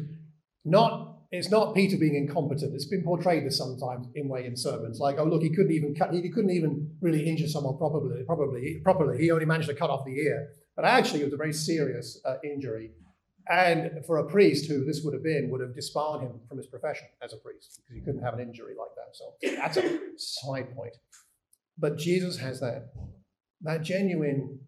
not. 0.65 1.11
It's 1.31 1.49
not 1.49 1.73
Peter 1.73 1.97
being 1.97 2.15
incompetent. 2.15 2.75
It's 2.75 2.85
been 2.85 3.03
portrayed 3.03 3.43
as 3.45 3.57
sometimes 3.57 4.07
in 4.13 4.29
way 4.29 4.45
in 4.45 4.55
sermons, 4.55 4.99
like, 4.99 5.17
oh 5.17 5.23
look, 5.23 5.41
he 5.41 5.49
couldn't 5.49 5.71
even 5.71 5.95
cut, 5.95 6.13
he 6.13 6.29
couldn't 6.29 6.51
even 6.51 6.95
really 7.01 7.27
injure 7.27 7.47
someone 7.47 7.77
properly. 7.77 8.23
Probably, 8.23 8.79
properly, 8.83 9.19
he 9.19 9.31
only 9.31 9.45
managed 9.45 9.69
to 9.69 9.75
cut 9.75 9.89
off 9.89 10.05
the 10.05 10.15
ear. 10.15 10.49
But 10.75 10.85
actually, 10.85 11.21
it 11.21 11.25
was 11.25 11.33
a 11.33 11.37
very 11.37 11.53
serious 11.53 12.19
uh, 12.25 12.35
injury. 12.43 12.91
And 13.49 14.05
for 14.05 14.17
a 14.17 14.25
priest 14.25 14.69
who 14.69 14.85
this 14.85 15.01
would 15.03 15.13
have 15.13 15.23
been, 15.23 15.49
would 15.51 15.61
have 15.61 15.75
disbarred 15.75 16.21
him 16.21 16.39
from 16.47 16.57
his 16.57 16.67
profession 16.67 17.07
as 17.21 17.33
a 17.33 17.37
priest 17.37 17.81
because 17.81 17.95
he 17.95 18.01
couldn't 18.01 18.23
have 18.23 18.33
an 18.33 18.39
injury 18.39 18.73
like 18.77 18.95
that. 18.95 19.13
So 19.13 19.57
that's 19.61 19.77
a 19.77 19.99
side 20.17 20.73
point. 20.75 20.95
But 21.77 21.97
Jesus 21.97 22.37
has 22.37 22.59
that, 22.61 22.93
that 23.61 23.81
genuine, 23.81 24.59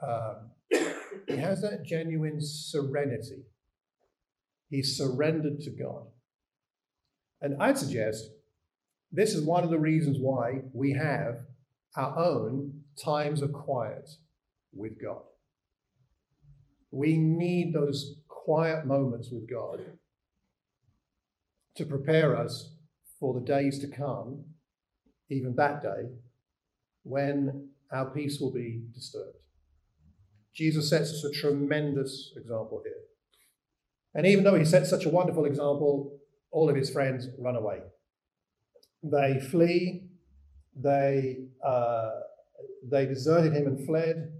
uh, 0.00 0.34
he 0.70 1.36
has 1.36 1.62
that 1.62 1.84
genuine 1.84 2.38
serenity. 2.40 3.44
He's 4.70 4.96
surrendered 4.96 5.60
to 5.60 5.70
God. 5.70 6.06
And 7.40 7.60
I'd 7.60 7.78
suggest 7.78 8.30
this 9.10 9.34
is 9.34 9.44
one 9.44 9.64
of 9.64 9.70
the 9.70 9.78
reasons 9.78 10.18
why 10.20 10.62
we 10.72 10.92
have 10.92 11.38
our 11.96 12.18
own 12.18 12.82
times 13.02 13.42
of 13.42 13.52
quiet 13.52 14.10
with 14.74 15.00
God. 15.00 15.22
We 16.90 17.16
need 17.16 17.74
those 17.74 18.16
quiet 18.28 18.86
moments 18.86 19.30
with 19.30 19.50
God 19.50 19.80
to 21.76 21.84
prepare 21.84 22.36
us 22.36 22.74
for 23.18 23.34
the 23.34 23.44
days 23.44 23.78
to 23.80 23.88
come, 23.88 24.44
even 25.30 25.54
that 25.56 25.82
day, 25.82 26.10
when 27.02 27.68
our 27.90 28.10
peace 28.10 28.38
will 28.40 28.52
be 28.52 28.82
disturbed. 28.94 29.38
Jesus 30.54 30.88
sets 30.88 31.10
us 31.10 31.24
a 31.24 31.32
tremendous 31.32 32.32
example 32.36 32.80
here. 32.84 32.94
And 34.14 34.26
even 34.26 34.44
though 34.44 34.56
he 34.56 34.64
sets 34.64 34.88
such 34.88 35.04
a 35.04 35.08
wonderful 35.08 35.46
example, 35.46 36.18
all 36.52 36.70
of 36.70 36.76
his 36.76 36.90
friends 36.90 37.26
run 37.38 37.56
away. 37.56 37.80
They 39.02 39.40
flee, 39.40 40.08
they, 40.76 41.38
uh, 41.66 42.10
they 42.88 43.06
deserted 43.06 43.52
him 43.52 43.66
and 43.66 43.84
fled. 43.84 44.32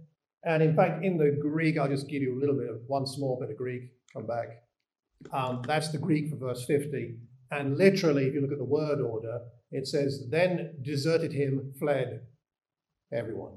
And 0.45 0.63
in 0.63 0.77
fact, 0.77 1.05
in 1.05 1.17
the 1.17 1.37
Greek, 1.41 1.79
I'll 1.79 1.89
just 1.89 2.09
give 2.09 2.23
you 2.23 2.37
a 2.37 2.41
little 2.41 2.57
bit 2.57 2.69
of 2.69 2.81
one 2.87 3.07
small 3.07 3.39
bit 3.41 3.51
of 3.51 3.57
Greek, 3.57 3.91
come 4.13 4.27
back. 4.27 4.63
Um, 5.33 5.63
that's 5.67 5.89
the 5.91 5.99
Greek 5.99 6.29
for 6.31 6.37
verse 6.37 6.65
50. 6.67 7.17
And 7.51 7.79
literally, 7.79 8.27
if 8.27 8.35
you 8.35 8.41
look 8.41 8.53
at 8.53 8.59
the 8.59 8.65
word 8.65 9.01
order, 9.01 9.41
it 9.71 9.87
says, 9.87 10.25
Then 10.31 10.75
deserted 10.83 11.33
him, 11.33 11.73
fled 11.79 12.21
everyone. 13.13 13.57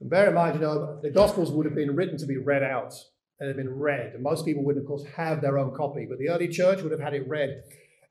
And 0.00 0.08
bear 0.08 0.28
in 0.28 0.34
mind, 0.34 0.54
you 0.54 0.60
know, 0.60 1.00
the 1.02 1.10
Gospels 1.10 1.50
would 1.50 1.66
have 1.66 1.74
been 1.74 1.96
written 1.96 2.16
to 2.18 2.26
be 2.26 2.36
read 2.36 2.62
out 2.62 2.94
and 3.38 3.48
have 3.48 3.56
been 3.56 3.78
read. 3.78 4.12
And 4.14 4.22
most 4.22 4.44
people 4.44 4.64
would, 4.64 4.76
of 4.76 4.86
course, 4.86 5.04
have 5.16 5.40
their 5.40 5.58
own 5.58 5.74
copy, 5.74 6.06
but 6.08 6.18
the 6.18 6.28
early 6.28 6.48
church 6.48 6.82
would 6.82 6.92
have 6.92 7.00
had 7.00 7.14
it 7.14 7.28
read. 7.28 7.62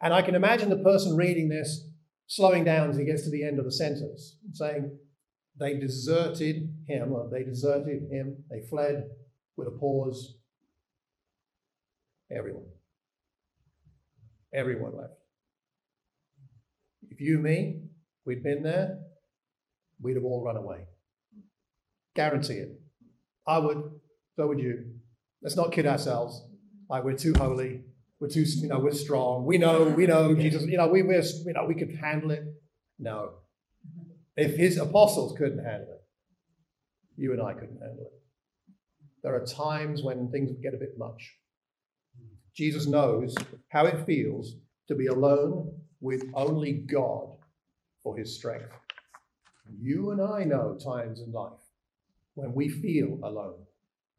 And 0.02 0.14
I 0.14 0.22
can 0.22 0.36
imagine 0.36 0.70
the 0.70 0.84
person 0.84 1.16
reading 1.16 1.50
this 1.50 1.86
slowing 2.28 2.64
down 2.64 2.90
as 2.90 2.98
he 2.98 3.06
gets 3.06 3.24
to 3.24 3.32
the 3.32 3.44
end 3.44 3.60
of 3.60 3.66
the 3.66 3.72
sentence, 3.72 4.38
saying, 4.54 4.98
they 5.60 5.78
deserted 5.78 6.74
him, 6.88 7.12
or 7.12 7.30
they 7.30 7.44
deserted 7.44 8.10
him, 8.10 8.44
they 8.50 8.62
fled 8.62 9.10
with 9.58 9.68
a 9.68 9.72
pause. 9.72 10.36
Everyone. 12.32 12.66
Everyone 14.54 14.96
left. 14.96 15.14
If 17.10 17.20
you 17.20 17.38
me, 17.40 17.82
we'd 18.26 18.44
been 18.44 18.64
there, 18.64 19.00
we'd 20.02 20.16
have 20.16 20.24
all 20.24 20.44
run 20.44 20.58
away. 20.58 20.86
Guarantee 22.16 22.54
it. 22.54 22.80
I 23.46 23.58
would, 23.58 23.92
so 24.36 24.48
would 24.48 24.60
you. 24.60 24.86
Let's 25.42 25.56
not 25.56 25.72
kid 25.72 25.86
ourselves. 25.86 26.42
Like 26.90 27.04
we're 27.04 27.18
too 27.18 27.34
holy, 27.38 27.82
we're 28.20 28.30
too, 28.30 28.44
you 28.44 28.68
know, 28.68 28.80
we're 28.80 28.92
strong. 28.92 29.46
We 29.46 29.58
know, 29.58 29.84
we 29.84 30.08
know 30.08 30.34
Jesus, 30.36 30.64
you 30.64 30.78
know, 30.78 30.88
we, 30.88 31.02
we're, 31.04 31.22
you 31.22 31.54
know, 31.54 31.66
we 31.66 31.76
could 31.76 31.96
handle 31.96 32.32
it. 32.32 32.44
No, 32.98 33.34
if 34.42 34.56
his 34.56 34.78
apostles 34.78 35.38
couldn't 35.38 35.64
handle 35.64 35.94
it, 35.94 36.04
you 37.18 37.34
and 37.34 37.42
I 37.42 37.54
couldn't 37.54 37.82
handle 37.82 38.06
it. 38.06 38.20
There 39.24 39.36
are 39.36 39.46
times 39.46 40.04
when 40.04 40.32
things 40.32 40.52
get 40.62 40.74
a 40.74 40.78
bit 40.78 40.98
much. 40.98 41.36
Jesus 42.56 42.88
knows 42.88 43.36
how 43.70 43.86
it 43.86 44.06
feels 44.06 44.56
to 44.88 44.96
be 44.96 45.08
alone 45.08 45.72
with 46.02 46.24
only 46.34 46.74
God 46.74 47.36
for 48.04 48.18
his 48.18 48.36
strength. 48.36 48.72
You 49.80 50.12
and 50.12 50.22
I 50.22 50.44
know 50.44 50.78
times 50.82 51.22
in 51.22 51.32
life 51.32 51.60
when 52.36 52.54
we 52.54 52.70
feel 52.70 53.20
alone 53.24 53.66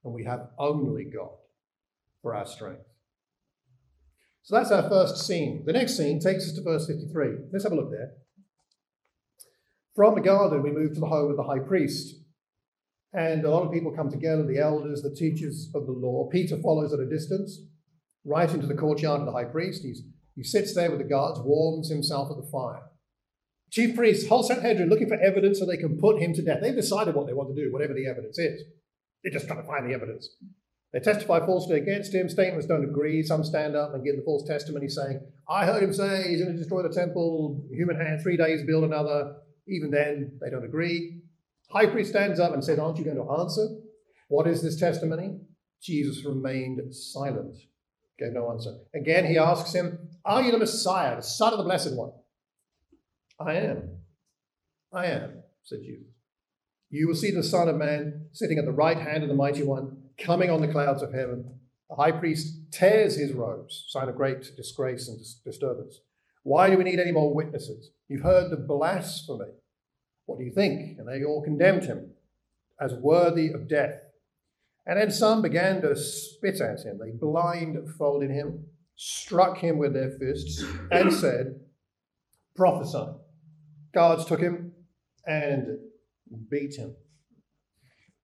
and 0.04 0.12
we 0.12 0.24
have 0.24 0.48
only 0.58 1.04
God 1.04 1.36
for 2.22 2.34
our 2.34 2.46
strength. 2.46 2.84
So 4.42 4.56
that's 4.56 4.70
our 4.70 4.88
first 4.88 5.26
scene. 5.26 5.64
The 5.66 5.72
next 5.72 5.96
scene 5.96 6.20
takes 6.20 6.46
us 6.46 6.54
to 6.54 6.62
verse 6.62 6.86
53. 6.86 7.28
Let's 7.52 7.64
have 7.64 7.72
a 7.72 7.76
look 7.76 7.90
there. 7.90 8.12
From 9.94 10.14
the 10.14 10.20
garden, 10.20 10.62
we 10.62 10.70
move 10.70 10.94
to 10.94 11.00
the 11.00 11.06
home 11.06 11.30
of 11.30 11.36
the 11.36 11.42
high 11.42 11.58
priest. 11.58 12.16
And 13.12 13.44
a 13.44 13.50
lot 13.50 13.64
of 13.64 13.72
people 13.72 13.92
come 13.92 14.10
together 14.10 14.44
the 14.44 14.60
elders, 14.60 15.02
the 15.02 15.14
teachers 15.14 15.70
of 15.74 15.86
the 15.86 15.92
law. 15.92 16.28
Peter 16.30 16.56
follows 16.62 16.92
at 16.92 17.00
a 17.00 17.08
distance, 17.08 17.60
right 18.24 18.48
into 18.48 18.66
the 18.66 18.74
courtyard 18.74 19.20
of 19.20 19.26
the 19.26 19.32
high 19.32 19.44
priest. 19.44 19.82
He's, 19.82 20.02
he 20.36 20.44
sits 20.44 20.74
there 20.74 20.90
with 20.90 21.00
the 21.00 21.08
guards, 21.08 21.40
warms 21.40 21.90
himself 21.90 22.30
at 22.30 22.36
the 22.36 22.48
fire. 22.50 22.82
Chief 23.70 23.96
priests, 23.96 24.28
whole 24.28 24.42
Sanhedrin, 24.42 24.88
looking 24.88 25.08
for 25.08 25.20
evidence 25.20 25.58
so 25.58 25.66
they 25.66 25.76
can 25.76 25.98
put 25.98 26.20
him 26.20 26.34
to 26.34 26.42
death. 26.42 26.58
They've 26.60 26.74
decided 26.74 27.14
what 27.14 27.26
they 27.26 27.32
want 27.32 27.54
to 27.54 27.60
do, 27.60 27.72
whatever 27.72 27.94
the 27.94 28.06
evidence 28.06 28.38
is. 28.38 28.62
They're 29.22 29.32
just 29.32 29.46
trying 29.46 29.60
to 29.60 29.66
find 29.66 29.88
the 29.88 29.94
evidence. 29.94 30.28
They 30.92 30.98
testify 30.98 31.40
falsely 31.40 31.78
against 31.78 32.14
him. 32.14 32.28
Statements 32.28 32.66
don't 32.66 32.84
agree. 32.84 33.22
Some 33.22 33.44
stand 33.44 33.76
up 33.76 33.94
and 33.94 34.04
give 34.04 34.16
the 34.16 34.22
false 34.22 34.46
testimony 34.46 34.88
saying, 34.88 35.20
I 35.48 35.66
heard 35.66 35.82
him 35.82 35.92
say 35.92 36.28
he's 36.28 36.42
going 36.42 36.52
to 36.52 36.58
destroy 36.58 36.82
the 36.82 36.88
temple, 36.88 37.64
human 37.70 37.96
hand, 37.96 38.22
three 38.22 38.36
days, 38.36 38.64
build 38.64 38.84
another. 38.84 39.36
Even 39.70 39.90
then, 39.90 40.38
they 40.40 40.50
don't 40.50 40.64
agree. 40.64 41.22
High 41.70 41.86
priest 41.86 42.10
stands 42.10 42.40
up 42.40 42.52
and 42.52 42.64
said, 42.64 42.78
Aren't 42.78 42.98
you 42.98 43.04
going 43.04 43.16
to 43.16 43.32
answer? 43.38 43.68
What 44.28 44.46
is 44.46 44.62
this 44.62 44.78
testimony? 44.78 45.38
Jesus 45.80 46.24
remained 46.24 46.94
silent, 46.94 47.56
gave 48.18 48.32
no 48.32 48.50
answer. 48.50 48.76
Again, 48.94 49.26
he 49.26 49.38
asks 49.38 49.72
him, 49.72 50.10
Are 50.24 50.42
you 50.42 50.50
the 50.50 50.58
Messiah, 50.58 51.16
the 51.16 51.22
Son 51.22 51.52
of 51.52 51.58
the 51.58 51.64
Blessed 51.64 51.94
One? 51.94 52.12
I 53.38 53.54
am. 53.54 53.90
I 54.92 55.06
am, 55.06 55.42
said 55.62 55.80
Jesus. 55.82 56.08
You 56.90 57.06
will 57.06 57.14
see 57.14 57.30
the 57.30 57.42
Son 57.42 57.68
of 57.68 57.76
Man 57.76 58.26
sitting 58.32 58.58
at 58.58 58.64
the 58.64 58.72
right 58.72 58.98
hand 58.98 59.22
of 59.22 59.28
the 59.28 59.34
Mighty 59.34 59.62
One, 59.62 59.96
coming 60.18 60.50
on 60.50 60.60
the 60.60 60.68
clouds 60.68 61.02
of 61.02 61.14
heaven. 61.14 61.58
The 61.88 61.96
high 61.96 62.12
priest 62.12 62.72
tears 62.72 63.16
his 63.16 63.32
robes, 63.32 63.84
sign 63.88 64.08
of 64.08 64.16
great 64.16 64.56
disgrace 64.56 65.08
and 65.08 65.18
disturbance. 65.44 66.00
Why 66.42 66.68
do 66.70 66.76
we 66.76 66.84
need 66.84 66.98
any 66.98 67.12
more 67.12 67.32
witnesses? 67.32 67.90
You've 68.08 68.22
heard 68.22 68.50
the 68.50 68.56
blasphemy. 68.56 69.52
What 70.30 70.38
do 70.38 70.44
you 70.44 70.52
think? 70.52 70.96
And 70.96 71.08
they 71.08 71.24
all 71.24 71.42
condemned 71.42 71.86
him 71.86 72.12
as 72.80 72.94
worthy 72.94 73.48
of 73.48 73.68
death. 73.68 74.00
And 74.86 74.96
then 74.96 75.10
some 75.10 75.42
began 75.42 75.82
to 75.82 75.96
spit 75.96 76.60
at 76.60 76.84
him. 76.84 77.00
They 77.00 77.10
blindfolded 77.10 78.30
him, 78.30 78.66
struck 78.94 79.58
him 79.58 79.76
with 79.76 79.92
their 79.92 80.12
fists, 80.12 80.64
and 80.92 81.12
said, 81.12 81.58
Prophesy. 82.54 83.12
Guards 83.92 84.24
took 84.24 84.40
him 84.40 84.70
and 85.26 85.78
beat 86.48 86.76
him. 86.76 86.94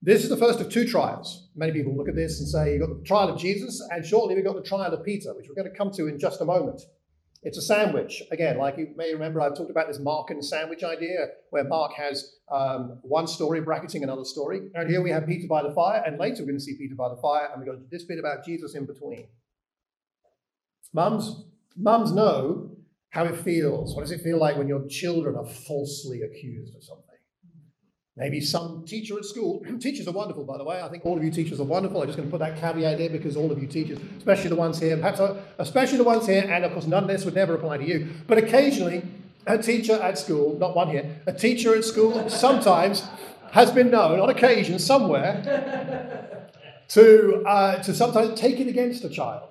This 0.01 0.23
is 0.23 0.29
the 0.29 0.37
first 0.37 0.61
of 0.61 0.71
two 0.71 0.87
trials. 0.87 1.49
Many 1.57 1.73
people 1.73 1.97
look 1.97 2.09
at 2.09 2.15
this 2.15 2.39
and 2.39 2.49
say, 2.49 2.75
You've 2.75 2.87
got 2.87 2.97
the 2.97 3.05
trial 3.05 3.31
of 3.31 3.41
Jesus, 3.41 3.83
and 3.91 4.07
shortly 4.07 4.37
we've 4.37 4.45
got 4.45 4.55
the 4.55 4.63
trial 4.63 4.95
of 4.95 5.05
Peter, 5.05 5.35
which 5.35 5.47
we're 5.49 5.61
going 5.61 5.69
to 5.69 5.77
come 5.77 5.91
to 5.95 6.07
in 6.07 6.21
just 6.21 6.41
a 6.41 6.45
moment. 6.45 6.83
It's 7.47 7.59
a 7.59 7.63
sandwich. 7.63 8.25
Again, 8.33 8.59
like 8.59 8.77
you 8.77 8.89
may 8.97 9.13
remember, 9.13 9.41
I've 9.41 9.57
talked 9.57 9.71
about 9.71 9.87
this 9.87 10.01
Markan 10.01 10.43
sandwich 10.43 10.83
idea, 10.83 11.29
where 11.51 11.63
Mark 11.63 11.93
has 11.93 12.39
um, 12.51 12.99
one 13.03 13.29
story 13.29 13.61
bracketing 13.61 14.03
another 14.03 14.25
story. 14.25 14.63
And 14.75 14.91
here 14.91 15.01
we 15.01 15.11
have 15.11 15.29
Peter 15.29 15.47
by 15.47 15.63
the 15.63 15.73
fire, 15.73 16.03
and 16.05 16.19
later 16.19 16.43
we're 16.43 16.49
going 16.49 16.59
to 16.59 16.65
see 16.65 16.77
Peter 16.77 16.97
by 16.97 17.09
the 17.09 17.21
fire, 17.23 17.49
and 17.53 17.63
we've 17.63 17.73
got 17.73 17.89
this 17.89 18.03
bit 18.03 18.19
about 18.19 18.45
Jesus 18.45 18.75
in 18.75 18.85
between. 18.85 19.29
Mums, 20.93 21.45
mums 21.77 22.11
know 22.11 22.73
how 23.11 23.27
it 23.27 23.37
feels. 23.37 23.95
What 23.95 24.01
does 24.01 24.11
it 24.11 24.23
feel 24.23 24.39
like 24.41 24.57
when 24.57 24.67
your 24.67 24.85
children 24.89 25.37
are 25.37 25.47
falsely 25.47 26.23
accused 26.23 26.75
of 26.75 26.83
something? 26.83 27.06
Maybe 28.17 28.41
some 28.41 28.83
teacher 28.87 29.19
at 29.19 29.27
school. 29.27 29.63
teachers 29.81 30.09
are 30.09 30.13
wonderful, 30.13 30.45
by 30.45 30.57
the 30.57 30.65
way. 30.65 30.81
I 30.81 30.89
think 30.89 31.05
all 31.05 31.19
of 31.19 31.23
you 31.23 31.31
teachers 31.31 31.61
are 31.61 31.65
wonderful. 31.65 32.01
I'm 32.01 32.07
just 32.07 32.17
going 32.17 32.29
to 32.29 32.33
put 32.33 32.39
that 32.39 32.59
caveat 32.59 32.97
there 32.97 33.11
because 33.11 33.37
all 33.37 33.53
of 33.53 33.61
you 33.61 33.67
teachers, 33.67 33.99
especially 34.17 34.49
the 34.49 34.57
ones 34.57 34.81
here, 34.81 34.97
perhaps 34.97 35.21
especially 35.59 35.99
the 35.99 36.05
ones 36.05 36.27
here, 36.27 36.47
and 36.49 36.65
of 36.65 36.73
course 36.73 36.87
none 36.87 37.05
of 37.05 37.09
this 37.09 37.27
would 37.27 37.35
never 37.35 37.55
apply 37.55 37.77
to 37.77 37.85
you. 37.85 38.09
But 38.27 38.39
occasionally, 38.39 39.03
a 39.47 39.59
teacher 39.59 40.01
at 40.01 40.19
school, 40.19 40.59
not 40.59 40.75
one 40.75 40.89
here, 40.89 41.21
a 41.27 41.33
teacher 41.33 41.77
at 41.77 41.85
school 41.85 42.31
sometimes 42.31 43.07
has 43.53 43.71
been 43.71 43.91
known 43.91 44.19
on 44.19 44.31
occasion 44.31 44.79
somewhere 44.79 46.51
to, 46.89 47.45
uh, 47.47 47.83
to 47.83 47.95
sometimes 47.95 48.41
take 48.41 48.59
it 48.61 48.67
against 48.67 49.05
a 49.05 49.09
child 49.11 49.43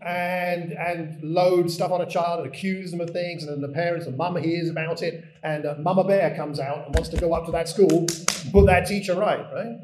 and 0.00 0.72
and 0.72 1.22
load 1.22 1.70
stuff 1.70 1.90
on 1.90 2.00
a 2.00 2.06
child 2.08 2.40
and 2.40 2.48
accuse 2.48 2.90
them 2.90 3.00
of 3.00 3.10
things, 3.10 3.42
and 3.42 3.52
then 3.52 3.60
the 3.60 3.74
parents 3.74 4.06
and 4.06 4.16
mama 4.16 4.40
hears 4.40 4.68
about 4.68 5.02
it, 5.02 5.24
and 5.42 5.66
uh, 5.66 5.74
Mama 5.78 6.04
Bear 6.04 6.34
comes 6.36 6.60
out 6.60 6.86
and 6.86 6.94
wants 6.94 7.08
to 7.10 7.16
go 7.16 7.32
up 7.34 7.46
to 7.46 7.52
that 7.52 7.68
school, 7.68 8.06
put 8.52 8.66
that 8.66 8.86
teacher 8.86 9.14
right, 9.14 9.44
right? 9.52 9.76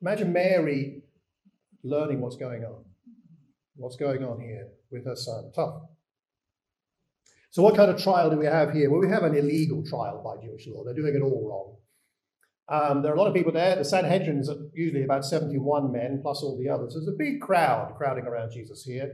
Imagine 0.00 0.32
Mary 0.32 1.02
learning 1.82 2.20
what's 2.20 2.36
going 2.36 2.64
on, 2.64 2.84
what's 3.76 3.96
going 3.96 4.22
on 4.24 4.40
here 4.40 4.68
with 4.90 5.04
her 5.06 5.16
son. 5.16 5.50
Tough. 5.54 5.82
So, 7.50 7.62
what 7.62 7.74
kind 7.74 7.90
of 7.90 8.00
trial 8.00 8.30
do 8.30 8.36
we 8.36 8.46
have 8.46 8.72
here? 8.72 8.90
Well, 8.90 9.00
we 9.00 9.08
have 9.08 9.22
an 9.22 9.34
illegal 9.34 9.82
trial 9.84 10.22
by 10.22 10.44
Jewish 10.44 10.66
law. 10.68 10.84
They're 10.84 10.94
doing 10.94 11.14
it 11.14 11.22
all 11.22 11.48
wrong. 11.48 11.77
Um, 12.70 13.02
there 13.02 13.12
are 13.12 13.14
a 13.14 13.18
lot 13.18 13.28
of 13.28 13.34
people 13.34 13.52
there. 13.52 13.76
The 13.76 13.84
Sanhedrin 13.84 14.40
is 14.40 14.50
usually 14.74 15.02
about 15.02 15.24
71 15.24 15.90
men 15.90 16.20
plus 16.22 16.42
all 16.42 16.58
the 16.58 16.68
others. 16.68 16.94
There's 16.94 17.08
a 17.08 17.16
big 17.16 17.40
crowd 17.40 17.94
crowding 17.96 18.24
around 18.24 18.52
Jesus 18.52 18.82
here. 18.82 19.12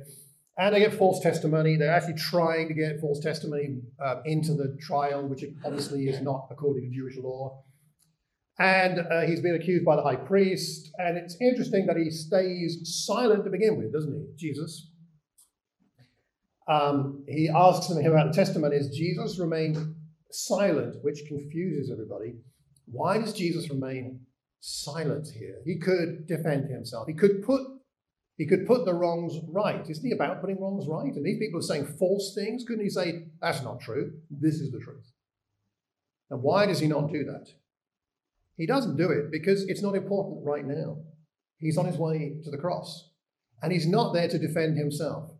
And 0.56 0.75
they 0.75 0.80
get 0.80 0.94
false 0.94 1.20
testimony. 1.20 1.76
They're 1.76 1.94
actually 1.94 2.14
trying 2.14 2.68
to 2.68 2.75
get 2.75 3.00
false 3.00 3.20
testimony 3.20 3.80
uh, 4.04 4.23
into 4.25 4.54
the 4.54 4.76
trial, 4.80 5.26
which 5.26 5.44
obviously 5.64 6.04
is 6.04 6.20
not 6.20 6.49
according 6.50 6.90
to 6.90 6.96
Jewish 6.96 7.16
law. 7.16 7.62
And 8.58 9.00
uh, 9.00 9.23
he's 9.23 9.40
been 9.40 9.56
accused 9.56 9.84
by 9.84 9.96
the 9.96 10.02
high 10.02 10.16
priest. 10.16 10.90
And 10.99 11.16
it's 11.16 11.37
interesting 11.40 11.87
that 11.87 11.96
he 11.96 12.11
stays 12.11 13.04
silent 13.06 13.44
to 13.44 13.50
begin 13.50 13.78
with, 13.78 13.92
doesn't 13.92 14.12
he, 14.12 14.26
Jesus? 14.37 14.90
Um, 16.68 17.25
he 17.28 17.50
asks 17.54 17.88
them 17.88 18.04
about 18.04 18.32
the 18.32 18.37
testimonies. 18.37 18.96
Jesus 18.96 19.38
remained 19.38 19.94
silent, 20.30 20.96
which 21.02 21.23
confuses 21.28 21.90
everybody. 21.90 22.37
Why 22.87 23.19
does 23.19 23.33
Jesus 23.33 23.71
remain 23.71 24.21
silent 24.61 25.29
here? 25.29 25.61
He 25.64 25.79
could 25.79 26.26
defend 26.26 26.71
himself. 26.71 27.07
He 27.07 27.14
could 27.14 27.43
put 27.43 27.62
he 28.37 28.47
could 28.47 28.67
put 28.67 28.85
the 28.85 28.95
wrongs 28.95 29.38
right. 29.49 29.88
Isn't 29.88 30.05
he 30.05 30.12
about 30.12 30.41
putting 30.41 30.61
wrongs 30.61 30.88
right? 30.88 31.14
And 31.14 31.25
these 31.25 31.38
people 31.38 31.61
are 31.61 31.62
saying 31.62 31.87
false 31.99 32.35
things. 32.35 32.64
Couldn't 32.64 32.83
he 32.83 32.91
say, 32.91 33.26
that's 33.41 33.62
not 33.62 33.81
true? 33.81 34.14
This 34.29 34.57
is 34.57 34.73
the 34.73 34.81
truth. 34.81 35.12
And 36.31 36.43
why 36.43 36.67
does 36.67 36.81
he 36.81 36.88
not 36.88 37.12
do 37.12 37.23
that? 37.25 37.47
He 38.57 38.67
doesn't 38.67 38.97
do 38.97 39.11
it 39.11 39.31
because 39.31 39.64
it's 39.69 39.83
not 39.83 39.95
important 39.95 40.45
right 40.45 40.67
now. 40.67 40.99
He's 41.59 41.79
on 41.79 41.87
his 41.87 41.97
way 41.97 42.38
to 42.43 42.50
the 42.50 42.59
cross. 42.59 43.11
And 43.62 43.73
he's 43.73 43.87
not 43.87 44.12
there 44.12 44.29
to 44.29 44.38
defend 44.38 44.76
himself. 44.76 45.31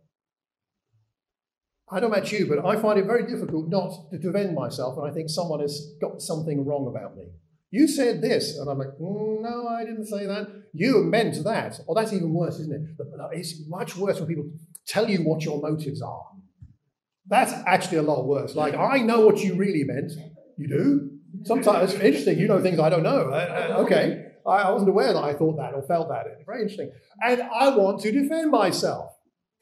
I 1.95 2.01
don't 2.01 2.11
know 2.11 2.17
about 2.17 2.33
you, 2.33 2.49
but 2.49 2.67
I 2.67 2.75
find 2.83 2.99
it 2.99 3.07
very 3.07 3.25
difficult 3.25 3.69
not 3.69 4.11
to 4.11 4.19
defend 4.19 4.53
myself 4.53 4.97
when 4.97 5.09
I 5.09 5.15
think 5.15 5.31
someone 5.31 5.61
has 5.61 5.95
got 6.01 6.21
something 6.21 6.65
wrong 6.65 6.89
about 6.89 7.17
me. 7.17 7.27
You 7.71 7.87
said 7.87 8.21
this, 8.21 8.59
and 8.59 8.69
I'm 8.69 8.79
like, 8.79 8.99
mm, 9.01 9.41
no, 9.43 9.69
I 9.69 9.85
didn't 9.85 10.07
say 10.07 10.27
that. 10.27 10.49
You 10.73 11.05
meant 11.05 11.45
that. 11.45 11.79
Or 11.87 11.95
that's 11.95 12.13
even 12.13 12.35
worse, 12.35 12.59
isn't 12.59 12.73
it? 12.73 13.07
It's 13.33 13.69
much 13.69 13.97
worse 13.97 14.19
when 14.19 14.29
people 14.29 14.51
tell 14.89 15.09
you 15.09 15.19
what 15.19 15.45
your 15.45 15.63
motives 15.63 16.03
are. 16.03 16.27
That's 17.29 17.53
actually 17.65 17.99
a 17.99 18.03
lot 18.03 18.27
worse. 18.27 18.57
Like, 18.57 18.75
I 18.75 18.99
know 18.99 19.25
what 19.25 19.39
you 19.39 19.55
really 19.55 19.85
meant. 19.85 20.13
You 20.57 20.67
do? 20.69 21.11
Sometimes 21.45 21.95
it's 21.95 22.03
interesting. 22.03 22.41
You 22.41 22.49
know 22.49 22.61
things 22.61 22.81
I 22.81 22.91
don't 22.91 23.05
know. 23.05 23.29
Uh, 23.31 23.77
okay. 23.85 24.33
I 24.45 24.71
wasn't 24.71 24.91
aware 24.91 25.13
that 25.13 25.23
I 25.23 25.33
thought 25.35 25.57
that 25.59 25.75
or 25.75 25.83
felt 25.83 26.09
that. 26.09 26.27
It's 26.27 26.45
very 26.45 26.63
interesting. 26.63 26.91
And 27.23 27.41
I 27.43 27.69
want 27.77 28.01
to 28.01 28.11
defend 28.11 28.51
myself. 28.51 29.13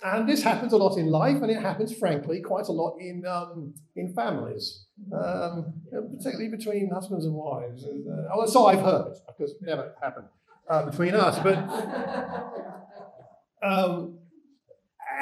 And 0.04 0.28
this 0.28 0.42
happens 0.42 0.73
a 0.73 0.76
lot 0.76 0.99
in 0.99 1.06
life, 1.06 1.42
and 1.42 1.50
it 1.50 1.61
happens, 1.61 1.97
frankly, 1.97 2.40
quite 2.40 2.66
a 2.66 2.73
lot 2.73 2.97
in, 2.99 3.25
um, 3.25 3.73
in 3.94 4.12
families, 4.14 4.87
um, 5.12 5.73
particularly 6.16 6.49
between 6.49 6.90
husbands 6.90 7.25
and 7.25 7.35
wives. 7.35 7.85
Uh, 7.85 8.35
oh, 8.35 8.47
so 8.47 8.66
I've 8.66 8.80
heard, 8.80 9.14
because 9.28 9.52
it 9.52 9.59
never 9.62 9.94
happened 10.02 10.26
uh, 10.68 10.90
between 10.90 11.14
us. 11.14 11.38
But 11.38 11.56
um, 13.62 14.18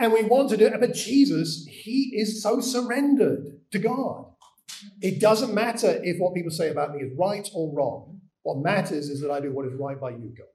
and 0.00 0.12
we 0.12 0.22
want 0.22 0.48
to 0.50 0.56
do 0.56 0.66
it, 0.66 0.80
but 0.80 0.94
Jesus, 0.94 1.66
he 1.68 2.12
is 2.14 2.42
so 2.42 2.60
surrendered 2.60 3.60
to 3.72 3.78
God. 3.78 4.26
It 5.02 5.20
doesn't 5.20 5.52
matter 5.52 6.00
if 6.02 6.18
what 6.18 6.34
people 6.34 6.50
say 6.50 6.70
about 6.70 6.94
me 6.94 7.02
is 7.02 7.12
right 7.18 7.46
or 7.54 7.74
wrong. 7.74 8.20
What 8.42 8.62
matters 8.62 9.10
is 9.10 9.20
that 9.20 9.30
I 9.30 9.40
do 9.40 9.52
what 9.52 9.66
is 9.66 9.74
right 9.74 10.00
by 10.00 10.10
you, 10.10 10.32
God. 10.36 10.46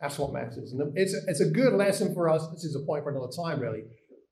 That's 0.00 0.18
what 0.18 0.32
matters. 0.32 0.72
And 0.72 0.96
it's, 0.96 1.14
it's 1.28 1.40
a 1.40 1.50
good 1.50 1.74
lesson 1.74 2.14
for 2.14 2.28
us. 2.28 2.46
This 2.52 2.64
is 2.64 2.74
a 2.74 2.80
point 2.86 3.04
for 3.04 3.10
another 3.10 3.32
time, 3.34 3.60
really. 3.60 3.82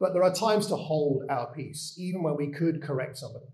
But 0.00 0.12
there 0.12 0.22
are 0.22 0.33
times 0.33 0.66
to 0.68 0.76
hold 0.76 1.24
our 1.28 1.52
peace, 1.52 1.94
even 1.98 2.22
when 2.22 2.37
we 2.37 2.52
could 2.52 2.83
correct 2.83 3.18
somebody. 3.18 3.46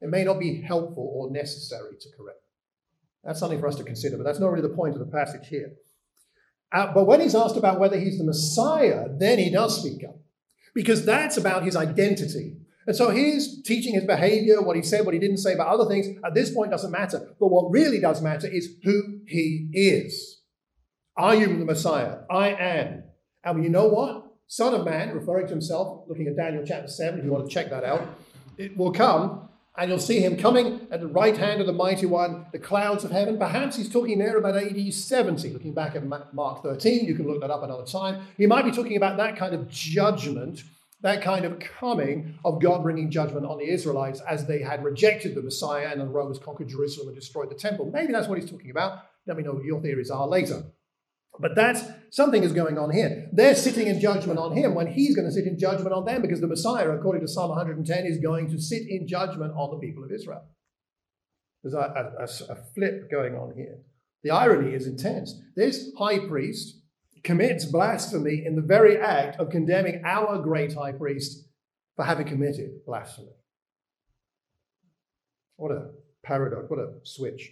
It 0.00 0.08
may 0.08 0.24
not 0.24 0.38
be 0.38 0.62
helpful 0.62 1.12
or 1.14 1.30
necessary 1.30 1.96
to 2.00 2.08
correct. 2.16 2.40
That's 3.24 3.40
something 3.40 3.58
for 3.58 3.66
us 3.66 3.76
to 3.76 3.84
consider, 3.84 4.16
but 4.16 4.24
that's 4.24 4.38
not 4.38 4.50
really 4.52 4.66
the 4.66 4.74
point 4.74 4.94
of 4.94 5.00
the 5.00 5.12
passage 5.12 5.48
here. 5.48 5.72
Uh, 6.72 6.92
but 6.94 7.06
when 7.06 7.20
he's 7.20 7.34
asked 7.34 7.56
about 7.56 7.80
whether 7.80 7.98
he's 7.98 8.18
the 8.18 8.24
Messiah, 8.24 9.06
then 9.18 9.38
he 9.38 9.50
does 9.50 9.80
speak 9.80 10.04
up, 10.04 10.16
because 10.74 11.04
that's 11.04 11.36
about 11.36 11.64
his 11.64 11.76
identity. 11.76 12.56
And 12.86 12.94
so 12.94 13.10
his 13.10 13.62
teaching, 13.64 13.94
his 13.94 14.04
behavior, 14.04 14.62
what 14.62 14.76
he 14.76 14.82
said, 14.82 15.04
what 15.04 15.14
he 15.14 15.20
didn't 15.20 15.38
say 15.38 15.54
about 15.54 15.68
other 15.68 15.86
things, 15.86 16.06
at 16.24 16.34
this 16.34 16.54
point 16.54 16.70
doesn't 16.70 16.92
matter. 16.92 17.34
But 17.40 17.48
what 17.48 17.72
really 17.72 17.98
does 17.98 18.22
matter 18.22 18.46
is 18.46 18.76
who 18.84 19.20
he 19.26 19.68
is. 19.72 20.35
Are 21.16 21.34
you 21.34 21.46
the 21.46 21.64
Messiah? 21.64 22.18
I 22.28 22.50
am. 22.50 23.04
And 23.42 23.64
you 23.64 23.70
know 23.70 23.86
what? 23.86 24.26
Son 24.48 24.74
of 24.74 24.84
Man, 24.84 25.14
referring 25.14 25.46
to 25.46 25.52
himself, 25.52 26.04
looking 26.08 26.26
at 26.26 26.36
Daniel 26.36 26.62
chapter 26.66 26.88
7, 26.88 27.18
if 27.18 27.24
you 27.24 27.32
want 27.32 27.48
to 27.48 27.52
check 27.52 27.70
that 27.70 27.84
out, 27.84 28.06
it 28.58 28.76
will 28.76 28.92
come 28.92 29.48
and 29.78 29.90
you'll 29.90 29.98
see 29.98 30.20
him 30.20 30.36
coming 30.36 30.86
at 30.90 31.00
the 31.00 31.06
right 31.06 31.36
hand 31.36 31.60
of 31.60 31.66
the 31.66 31.72
mighty 31.72 32.04
one, 32.06 32.46
the 32.52 32.58
clouds 32.58 33.02
of 33.02 33.10
heaven. 33.10 33.38
Perhaps 33.38 33.76
he's 33.76 33.88
talking 33.88 34.18
there 34.18 34.36
about 34.36 34.56
AD 34.56 34.92
70, 34.92 35.50
looking 35.50 35.72
back 35.72 35.96
at 35.96 36.04
Mark 36.04 36.62
13. 36.62 37.06
You 37.06 37.14
can 37.14 37.26
look 37.26 37.40
that 37.40 37.50
up 37.50 37.62
another 37.62 37.86
time. 37.86 38.26
He 38.36 38.46
might 38.46 38.66
be 38.66 38.70
talking 38.70 38.96
about 38.96 39.16
that 39.16 39.36
kind 39.36 39.54
of 39.54 39.68
judgment, 39.68 40.62
that 41.00 41.22
kind 41.22 41.46
of 41.46 41.58
coming 41.58 42.38
of 42.44 42.60
God 42.60 42.82
bringing 42.82 43.10
judgment 43.10 43.46
on 43.46 43.58
the 43.58 43.68
Israelites 43.68 44.20
as 44.28 44.46
they 44.46 44.60
had 44.60 44.84
rejected 44.84 45.34
the 45.34 45.42
Messiah 45.42 45.88
and 45.90 46.00
the 46.00 46.06
Romans 46.06 46.38
conquered 46.38 46.68
Jerusalem 46.68 47.08
and 47.08 47.16
destroyed 47.16 47.50
the 47.50 47.54
temple. 47.54 47.90
Maybe 47.90 48.12
that's 48.12 48.28
what 48.28 48.38
he's 48.38 48.50
talking 48.50 48.70
about. 48.70 49.04
Let 49.26 49.38
me 49.38 49.42
know 49.42 49.52
what 49.52 49.64
your 49.64 49.80
theories 49.80 50.10
are 50.10 50.26
later. 50.26 50.62
But 51.38 51.54
that's 51.54 51.82
something 52.10 52.42
is 52.42 52.52
going 52.52 52.78
on 52.78 52.90
here. 52.90 53.28
They're 53.32 53.54
sitting 53.54 53.86
in 53.86 54.00
judgment 54.00 54.38
on 54.38 54.56
him 54.56 54.74
when 54.74 54.86
he's 54.86 55.14
going 55.14 55.28
to 55.28 55.32
sit 55.32 55.46
in 55.46 55.58
judgment 55.58 55.92
on 55.92 56.04
them 56.04 56.22
because 56.22 56.40
the 56.40 56.46
Messiah, 56.46 56.90
according 56.90 57.22
to 57.22 57.28
Psalm 57.28 57.50
110, 57.50 58.06
is 58.06 58.18
going 58.18 58.50
to 58.50 58.60
sit 58.60 58.82
in 58.88 59.06
judgment 59.06 59.52
on 59.54 59.70
the 59.70 59.86
people 59.86 60.04
of 60.04 60.10
Israel. 60.10 60.44
There's 61.62 61.74
a, 61.74 62.14
a, 62.18 62.52
a 62.52 62.56
flip 62.74 63.10
going 63.10 63.34
on 63.34 63.54
here. 63.56 63.78
The 64.22 64.30
irony 64.30 64.74
is 64.74 64.86
intense. 64.86 65.34
This 65.54 65.90
high 65.98 66.20
priest 66.20 66.80
commits 67.22 67.64
blasphemy 67.64 68.44
in 68.46 68.56
the 68.56 68.62
very 68.62 68.98
act 68.98 69.38
of 69.38 69.50
condemning 69.50 70.02
our 70.04 70.38
great 70.38 70.74
high 70.74 70.92
priest 70.92 71.46
for 71.96 72.04
having 72.04 72.26
committed 72.26 72.84
blasphemy. 72.86 73.32
What 75.56 75.72
a 75.72 75.90
paradox, 76.22 76.64
what 76.68 76.78
a 76.78 76.94
switch. 77.02 77.50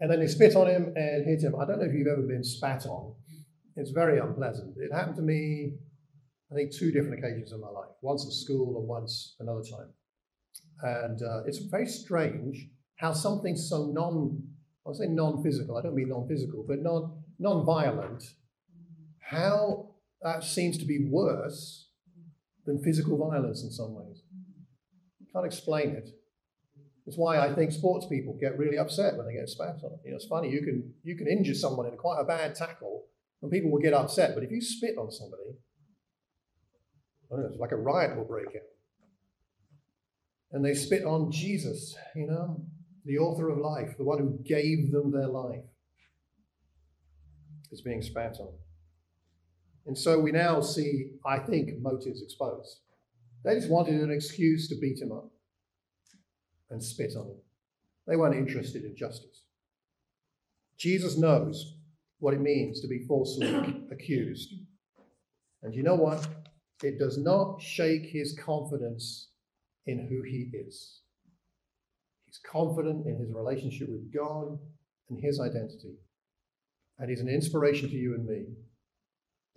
And 0.00 0.10
then 0.10 0.20
they 0.20 0.26
spit 0.26 0.56
on 0.56 0.66
him 0.66 0.92
and 0.96 1.24
hit 1.24 1.42
him. 1.42 1.54
I 1.54 1.64
don't 1.64 1.78
know 1.78 1.86
if 1.86 1.94
you've 1.94 2.08
ever 2.08 2.22
been 2.22 2.44
spat 2.44 2.86
on. 2.86 3.14
It's 3.76 3.90
very 3.90 4.18
unpleasant. 4.18 4.76
It 4.76 4.92
happened 4.92 5.16
to 5.16 5.22
me, 5.22 5.74
I 6.50 6.54
think, 6.54 6.72
two 6.74 6.92
different 6.92 7.18
occasions 7.18 7.52
in 7.52 7.60
my 7.60 7.68
life 7.68 7.90
once 8.02 8.26
at 8.26 8.32
school 8.32 8.78
and 8.78 8.88
once 8.88 9.36
another 9.40 9.62
time. 9.62 9.90
And 10.82 11.22
uh, 11.22 11.44
it's 11.46 11.58
very 11.58 11.86
strange 11.86 12.68
how 12.96 13.12
something 13.12 13.56
so 13.56 13.90
non, 13.92 14.42
I'll 14.86 14.94
say 14.94 15.06
non 15.06 15.42
physical, 15.42 15.76
I 15.76 15.82
don't 15.82 15.94
mean 15.94 16.08
non 16.08 16.28
physical, 16.28 16.64
but 16.66 16.78
non 16.80 17.64
violent, 17.64 18.22
how 19.20 19.94
that 20.22 20.44
seems 20.44 20.78
to 20.78 20.84
be 20.84 21.08
worse 21.10 21.88
than 22.66 22.82
physical 22.82 23.18
violence 23.30 23.62
in 23.62 23.70
some 23.70 23.94
ways. 23.94 24.22
Can't 25.32 25.46
explain 25.46 25.90
it. 25.90 26.08
It's 27.06 27.18
why 27.18 27.38
I 27.38 27.54
think 27.54 27.70
sports 27.70 28.06
people 28.06 28.36
get 28.40 28.58
really 28.58 28.78
upset 28.78 29.16
when 29.16 29.26
they 29.26 29.34
get 29.34 29.48
spat 29.48 29.76
on. 29.82 29.98
You 30.04 30.12
know, 30.12 30.16
it's 30.16 30.26
funny, 30.26 30.50
you 30.50 30.62
can 30.62 30.94
you 31.02 31.16
can 31.16 31.28
injure 31.28 31.54
someone 31.54 31.86
in 31.86 31.96
quite 31.96 32.20
a 32.20 32.24
bad 32.24 32.54
tackle, 32.54 33.04
and 33.42 33.50
people 33.50 33.70
will 33.70 33.80
get 33.80 33.92
upset. 33.92 34.34
But 34.34 34.44
if 34.44 34.50
you 34.50 34.62
spit 34.62 34.96
on 34.96 35.10
somebody, 35.10 35.58
I 37.30 37.36
don't 37.36 37.40
know, 37.40 37.50
it's 37.50 37.60
like 37.60 37.72
a 37.72 37.76
riot 37.76 38.16
will 38.16 38.24
break 38.24 38.46
out. 38.46 38.62
And 40.52 40.64
they 40.64 40.72
spit 40.72 41.04
on 41.04 41.30
Jesus, 41.30 41.94
you 42.14 42.26
know, 42.26 42.62
the 43.04 43.18
author 43.18 43.50
of 43.50 43.58
life, 43.58 43.96
the 43.98 44.04
one 44.04 44.18
who 44.18 44.38
gave 44.42 44.90
them 44.90 45.10
their 45.10 45.26
life, 45.26 45.64
is 47.70 47.82
being 47.82 48.00
spat 48.00 48.38
on. 48.40 48.52
And 49.86 49.98
so 49.98 50.18
we 50.18 50.32
now 50.32 50.62
see, 50.62 51.10
I 51.26 51.38
think, 51.38 51.70
motives 51.80 52.22
exposed. 52.22 52.78
They 53.44 53.56
just 53.56 53.68
wanted 53.68 54.00
an 54.00 54.10
excuse 54.10 54.68
to 54.68 54.76
beat 54.80 55.02
him 55.02 55.12
up 55.12 55.33
and 56.70 56.82
spit 56.82 57.14
on 57.16 57.26
him. 57.26 57.36
They 58.06 58.16
weren't 58.16 58.36
interested 58.36 58.84
in 58.84 58.96
justice. 58.96 59.42
Jesus 60.76 61.16
knows 61.16 61.76
what 62.18 62.34
it 62.34 62.40
means 62.40 62.80
to 62.80 62.88
be 62.88 63.04
falsely 63.06 63.48
accused. 63.90 64.54
And 65.62 65.74
you 65.74 65.82
know 65.82 65.94
what? 65.94 66.26
It 66.82 66.98
does 66.98 67.16
not 67.16 67.60
shake 67.62 68.06
his 68.06 68.38
confidence 68.38 69.28
in 69.86 70.08
who 70.08 70.22
he 70.22 70.50
is. 70.56 71.00
He's 72.26 72.40
confident 72.50 73.06
in 73.06 73.18
his 73.18 73.32
relationship 73.32 73.88
with 73.88 74.12
God 74.12 74.58
and 75.08 75.20
his 75.22 75.40
identity. 75.40 75.94
And 76.98 77.08
he's 77.08 77.20
an 77.20 77.28
inspiration 77.28 77.88
to 77.88 77.96
you 77.96 78.14
and 78.14 78.26
me 78.26 78.44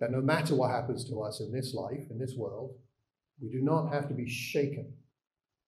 that 0.00 0.12
no 0.12 0.20
matter 0.20 0.54
what 0.54 0.70
happens 0.70 1.04
to 1.08 1.20
us 1.22 1.40
in 1.40 1.52
this 1.52 1.74
life, 1.74 2.06
in 2.10 2.18
this 2.18 2.34
world, 2.36 2.74
we 3.40 3.48
do 3.48 3.60
not 3.60 3.92
have 3.92 4.08
to 4.08 4.14
be 4.14 4.28
shaken 4.28 4.92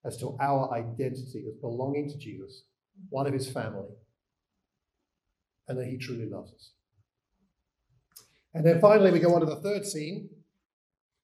as 0.05 0.17
to 0.19 0.37
our 0.41 0.73
identity 0.73 1.45
as 1.47 1.55
belonging 1.61 2.09
to 2.09 2.19
Jesus, 2.19 2.65
one 3.09 3.27
of 3.27 3.33
his 3.33 3.51
family, 3.51 3.89
and 5.69 5.79
that 5.79 5.87
he 5.87 5.99
truly 5.99 6.29
loves 6.29 6.53
us. 6.53 6.73
And 8.55 8.67
then 8.67 8.81
finally, 8.81 9.11
we 9.11 9.21
go 9.21 9.35
on 9.35 9.41
to 9.41 9.47
the 9.47 9.57
third 9.57 9.85
scene. 9.85 10.31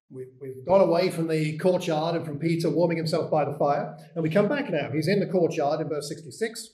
We've, 0.09 0.29
we've 0.41 0.65
gone 0.65 0.83
away 0.83 1.11
from 1.11 1.27
the 1.27 1.59
courtyard 1.59 2.15
and 2.15 2.25
from 2.25 2.39
Peter 2.39 2.71
warming 2.71 2.97
himself 2.97 3.31
by 3.31 3.45
the 3.45 3.59
fire, 3.59 3.97
and 4.15 4.23
we 4.23 4.31
come 4.31 4.49
back 4.49 4.71
now. 4.71 4.91
He's 4.93 5.09
in 5.09 5.19
the 5.19 5.27
courtyard 5.27 5.81
in 5.81 5.89
verse 5.89 6.09
66, 6.09 6.69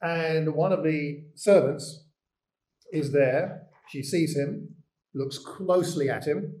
and 0.00 0.54
one 0.54 0.72
of 0.72 0.84
the 0.84 1.24
servants 1.34 2.04
is 2.92 3.10
there. 3.10 3.62
She 3.88 4.02
sees 4.02 4.36
him, 4.36 4.76
looks 5.12 5.38
closely 5.38 6.08
at 6.08 6.26
him. 6.26 6.54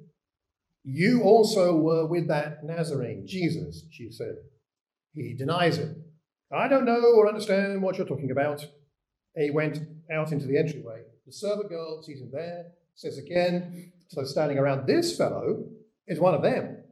You 0.84 1.22
also 1.22 1.74
were 1.76 2.06
with 2.06 2.28
that 2.28 2.62
Nazarene, 2.62 3.26
Jesus, 3.26 3.86
she 3.90 4.10
said. 4.10 4.36
He 5.14 5.32
denies 5.32 5.78
it. 5.78 5.96
I 6.52 6.68
don't 6.68 6.84
know 6.84 7.14
or 7.16 7.26
understand 7.26 7.82
what 7.82 7.96
you're 7.96 8.06
talking 8.06 8.30
about. 8.30 8.66
He 9.34 9.50
went 9.50 9.80
out 10.12 10.30
into 10.30 10.46
the 10.46 10.58
entryway. 10.58 11.02
The 11.26 11.32
servant 11.32 11.70
girl 11.70 12.02
sees 12.02 12.20
him 12.20 12.30
there, 12.30 12.66
says 12.94 13.16
again, 13.16 13.92
so 14.08 14.24
standing 14.24 14.58
around 14.58 14.86
this 14.86 15.16
fellow 15.16 15.64
is 16.06 16.20
one 16.20 16.34
of 16.34 16.42
them. 16.42 16.84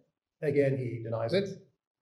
Again, 0.42 0.76
he 0.78 1.02
denies 1.02 1.34
it. 1.34 1.48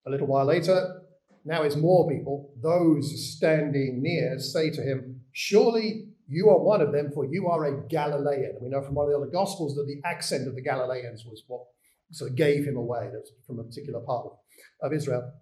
A 0.06 0.10
little 0.10 0.28
while 0.28 0.46
later, 0.46 1.02
now 1.44 1.62
it's 1.62 1.76
more 1.76 2.08
people. 2.08 2.52
Those 2.62 3.34
standing 3.34 4.00
near 4.00 4.38
say 4.38 4.70
to 4.70 4.82
him, 4.82 5.22
Surely 5.32 6.06
you 6.28 6.48
are 6.48 6.58
one 6.58 6.80
of 6.80 6.92
them, 6.92 7.10
for 7.12 7.24
you 7.24 7.48
are 7.48 7.64
a 7.64 7.88
Galilean. 7.88 8.58
We 8.62 8.68
know 8.68 8.82
from 8.82 8.94
one 8.94 9.06
of 9.06 9.10
the 9.10 9.18
other 9.18 9.30
Gospels 9.30 9.74
that 9.74 9.86
the 9.86 10.00
accent 10.08 10.46
of 10.46 10.54
the 10.54 10.62
Galileans 10.62 11.24
was 11.24 11.42
what 11.48 11.66
sort 12.10 12.30
of 12.30 12.36
gave 12.36 12.64
him 12.64 12.76
away. 12.76 13.10
From 13.46 13.58
a 13.58 13.64
particular 13.64 14.00
part 14.00 14.26
of 14.82 14.92
Israel. 14.92 15.32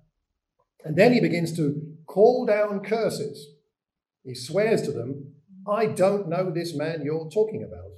And 0.84 0.96
then 0.96 1.12
he 1.12 1.20
begins 1.20 1.56
to 1.56 1.80
call 2.06 2.46
down 2.46 2.80
curses. 2.80 3.48
He 4.24 4.34
swears 4.34 4.82
to 4.82 4.92
them, 4.92 5.34
I 5.66 5.86
don't 5.86 6.28
know 6.28 6.50
this 6.50 6.74
man 6.74 7.02
you're 7.04 7.28
talking 7.30 7.62
about. 7.62 7.90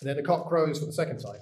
And 0.00 0.10
then 0.10 0.16
the 0.16 0.22
cock 0.22 0.48
crows 0.48 0.78
for 0.78 0.86
the 0.86 0.92
second 0.92 1.18
time. 1.18 1.40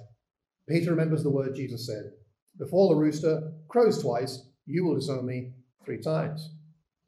Peter 0.67 0.91
remembers 0.91 1.23
the 1.23 1.29
word 1.29 1.55
Jesus 1.55 1.85
said 1.85 2.11
Before 2.57 2.89
the 2.89 2.99
rooster 2.99 3.51
crows 3.67 4.01
twice, 4.01 4.47
you 4.65 4.85
will 4.85 4.95
disown 4.95 5.25
me 5.25 5.51
three 5.83 6.01
times. 6.01 6.49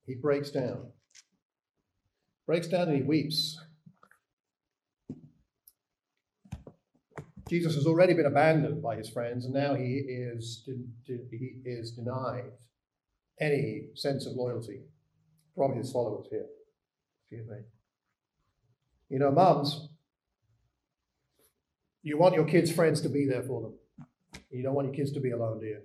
He 0.06 0.16
breaks 0.16 0.52
down. 0.52 0.92
Breaks 2.46 2.68
down 2.68 2.90
and 2.90 2.98
he 2.98 3.04
weeps. 3.04 3.58
Jesus 7.50 7.76
has 7.76 7.86
already 7.86 8.14
been 8.14 8.26
abandoned 8.26 8.82
by 8.82 8.96
his 8.96 9.10
friends, 9.10 9.46
and 9.46 9.54
now 9.54 9.74
he 9.74 9.96
is, 10.08 10.68
he 11.06 11.62
is 11.66 11.92
denied 11.92 12.52
any 13.40 13.88
sense 13.96 14.26
of 14.26 14.34
loyalty 14.34 14.82
from 15.56 15.76
his 15.76 15.92
followers 15.92 16.28
here. 16.30 16.46
Excuse 17.24 17.48
me. 17.48 17.58
You 19.10 19.20
know, 19.20 19.32
mums, 19.32 19.90
you 22.04 22.18
want 22.18 22.36
your 22.36 22.46
kids' 22.46 22.72
friends 22.72 23.02
to 23.02 23.10
be 23.10 23.26
there 23.26 23.44
for 23.44 23.62
them. 23.62 23.74
You 24.50 24.64
don't 24.64 24.74
want 24.74 24.88
your 24.88 24.96
kids 24.96 25.12
to 25.14 25.20
be 25.20 25.32
alone, 25.32 25.60
do 25.60 25.66
you? 25.66 25.80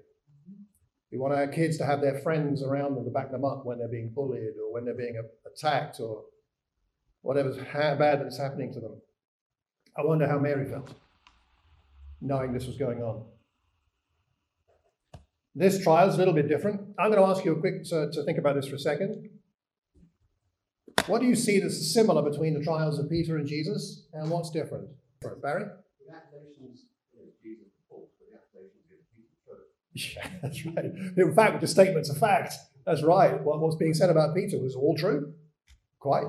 You 1.10 1.20
want 1.20 1.34
our 1.34 1.46
kids 1.46 1.76
to 1.78 1.86
have 1.86 2.00
their 2.00 2.20
friends 2.20 2.62
around 2.62 2.94
them 2.94 3.04
to 3.04 3.10
back 3.10 3.30
them 3.30 3.44
up 3.44 3.66
when 3.66 3.78
they're 3.78 3.88
being 3.88 4.12
bullied 4.14 4.54
or 4.62 4.72
when 4.72 4.84
they're 4.84 4.94
being 4.94 5.20
attacked 5.46 6.00
or 6.00 6.24
whatever's 7.20 7.56
bad 7.56 7.98
that's 7.98 8.38
happening 8.38 8.72
to 8.72 8.80
them. 8.80 9.00
I 9.96 10.02
wonder 10.04 10.26
how 10.26 10.38
Mary 10.38 10.64
felt 10.64 10.94
knowing 12.22 12.52
this 12.52 12.66
was 12.66 12.76
going 12.76 13.02
on. 13.02 13.24
This 15.54 15.82
trial 15.82 16.08
is 16.08 16.14
a 16.14 16.18
little 16.18 16.32
bit 16.32 16.48
different. 16.48 16.80
I'm 16.98 17.10
going 17.10 17.22
to 17.22 17.28
ask 17.28 17.44
you 17.44 17.52
a 17.52 17.60
quick 17.60 17.84
to, 17.84 18.10
to 18.10 18.24
think 18.24 18.38
about 18.38 18.54
this 18.54 18.66
for 18.66 18.76
a 18.76 18.78
second. 18.78 19.28
What 21.06 21.20
do 21.20 21.26
you 21.26 21.34
see 21.34 21.58
that's 21.58 21.92
similar 21.92 22.22
between 22.22 22.54
the 22.54 22.62
trials 22.62 22.98
of 22.98 23.10
Peter 23.10 23.36
and 23.36 23.46
Jesus, 23.46 24.06
and 24.12 24.30
what's 24.30 24.50
different? 24.50 24.88
Barry? 25.42 25.64
The 26.06 26.14
accusations 26.14 26.84
Jesus 27.42 27.66
false, 27.88 28.10
but 28.18 28.28
the 28.30 28.38
accusations 28.38 28.84
Peter 29.94 30.14
Yeah, 30.16 30.28
that's 30.42 30.64
right. 30.64 30.92
In 31.16 31.34
fact, 31.34 31.60
the 31.60 31.66
statement's 31.66 32.08
a 32.08 32.14
fact. 32.14 32.54
That's 32.86 33.02
right. 33.02 33.40
What 33.42 33.60
was 33.60 33.76
being 33.76 33.94
said 33.94 34.10
about 34.10 34.34
Peter 34.34 34.58
was 34.58 34.74
all 34.74 34.96
true. 34.96 35.34
Quite. 35.98 36.26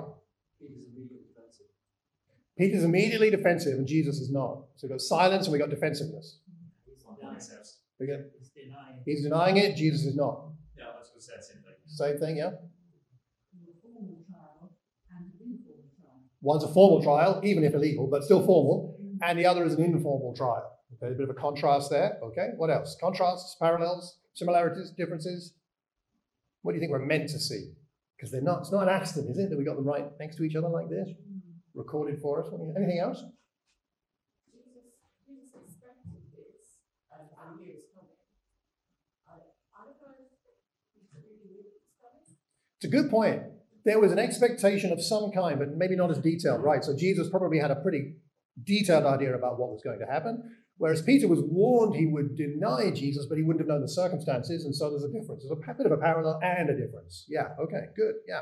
Peter's 2.58 2.84
immediately 2.84 3.30
defensive, 3.30 3.78
and 3.78 3.88
Jesus 3.88 4.20
is 4.20 4.32
not. 4.32 4.66
So 4.76 4.88
we've 4.88 4.92
got 4.92 5.02
silence 5.02 5.46
and 5.46 5.54
we've 5.54 5.62
got 5.62 5.70
defensiveness. 5.70 6.40
He's 9.06 9.24
denying. 9.24 9.58
It, 9.58 9.76
Jesus 9.76 10.06
is 10.06 10.16
not. 10.16 10.50
Yeah, 10.78 10.86
that's. 10.96 11.12
Same 11.86 12.18
thing, 12.18 12.38
yeah? 12.38 12.52
One's 16.42 16.64
a 16.64 16.68
formal 16.68 17.02
trial, 17.02 17.40
even 17.44 17.64
if 17.64 17.74
illegal, 17.74 18.08
but 18.08 18.24
still 18.24 18.46
formal, 18.46 18.98
and 19.22 19.40
the 19.40 19.46
other 19.46 19.64
is 19.64 19.74
an 19.74 19.84
informal 19.84 20.36
trial. 20.36 20.78
Okay, 20.96 21.14
a 21.14 21.16
bit 21.16 21.24
of 21.24 21.30
a 21.30 21.40
contrast 21.40 21.90
there. 21.90 22.18
Okay, 22.22 22.50
what 22.58 22.70
else? 22.70 22.98
Contrasts, 23.00 23.56
parallels, 23.60 24.18
similarities, 24.34 24.92
differences. 24.92 25.54
What 26.62 26.74
do 26.74 26.76
you 26.76 26.82
think 26.82 26.92
we're 26.92 27.00
meant 27.06 27.30
to 27.30 27.40
see? 27.40 27.72
Because 28.18 28.32
they're 28.32 28.42
not. 28.42 28.60
It's 28.60 28.72
not 28.72 28.84
an 28.84 28.90
accident, 28.90 29.32
is 29.32 29.38
it, 29.38 29.50
that 29.50 29.58
we 29.58 29.64
got 29.64 29.76
them 29.78 29.86
right 29.86 30.06
next 30.20 30.36
to 30.38 30.44
each 30.44 30.56
other 30.56 30.68
like 30.70 30.90
this? 30.90 31.10
Recorded 31.74 32.20
for 32.22 32.44
us. 32.44 32.50
Anything 32.78 33.00
else? 33.00 33.24
It's 42.78 42.94
a 42.94 43.02
good 43.02 43.10
point. 43.10 43.42
There 43.86 44.00
was 44.00 44.12
an 44.12 44.20
expectation 44.20 44.92
of 44.92 45.02
some 45.02 45.32
kind, 45.32 45.58
but 45.58 45.78
maybe 45.78 45.96
not 45.96 46.12
as 46.12 46.18
detailed, 46.20 46.64
right? 46.64 46.84
So 46.84 46.96
Jesus 46.96 47.30
probably 47.30 47.60
had 47.60 47.72
a 47.72 47.76
pretty 47.76 48.16
detailed 48.62 49.06
idea 49.06 49.34
about 49.36 49.58
what 49.58 49.70
was 49.70 49.82
going 49.84 50.00
to 50.00 50.06
happen. 50.06 50.44
Whereas 50.78 51.02
Peter 51.02 51.28
was 51.28 51.40
warned 51.42 51.96
he 51.96 52.08
would 52.08 52.36
deny 52.36 52.92
Jesus, 52.92 53.26
but 53.28 53.38
he 53.38 53.44
wouldn't 53.44 53.62
have 53.62 53.68
known 53.68 53.82
the 53.82 53.88
circumstances, 53.88 54.66
and 54.66 54.76
so 54.76 54.90
there's 54.90 55.04
a 55.04 55.08
difference. 55.08 55.44
There's 55.44 55.58
a 55.58 55.74
bit 55.74 55.86
of 55.86 55.92
a 55.92 55.98
parallel 55.98 56.40
and 56.44 56.70
a 56.70 56.76
difference. 56.76 57.26
Yeah, 57.30 57.50
okay, 57.60 57.86
good, 57.96 58.16
yeah. 58.28 58.42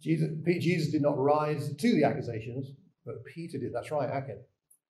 Jesus, 0.00 0.32
Jesus 0.60 0.90
did 0.90 1.02
not 1.02 1.18
rise 1.18 1.74
to 1.76 1.88
the 1.94 2.04
accusations, 2.04 2.72
but 3.04 3.24
Peter 3.24 3.58
did. 3.58 3.72
That's 3.74 3.90
right, 3.90 4.08
Akin. 4.08 4.40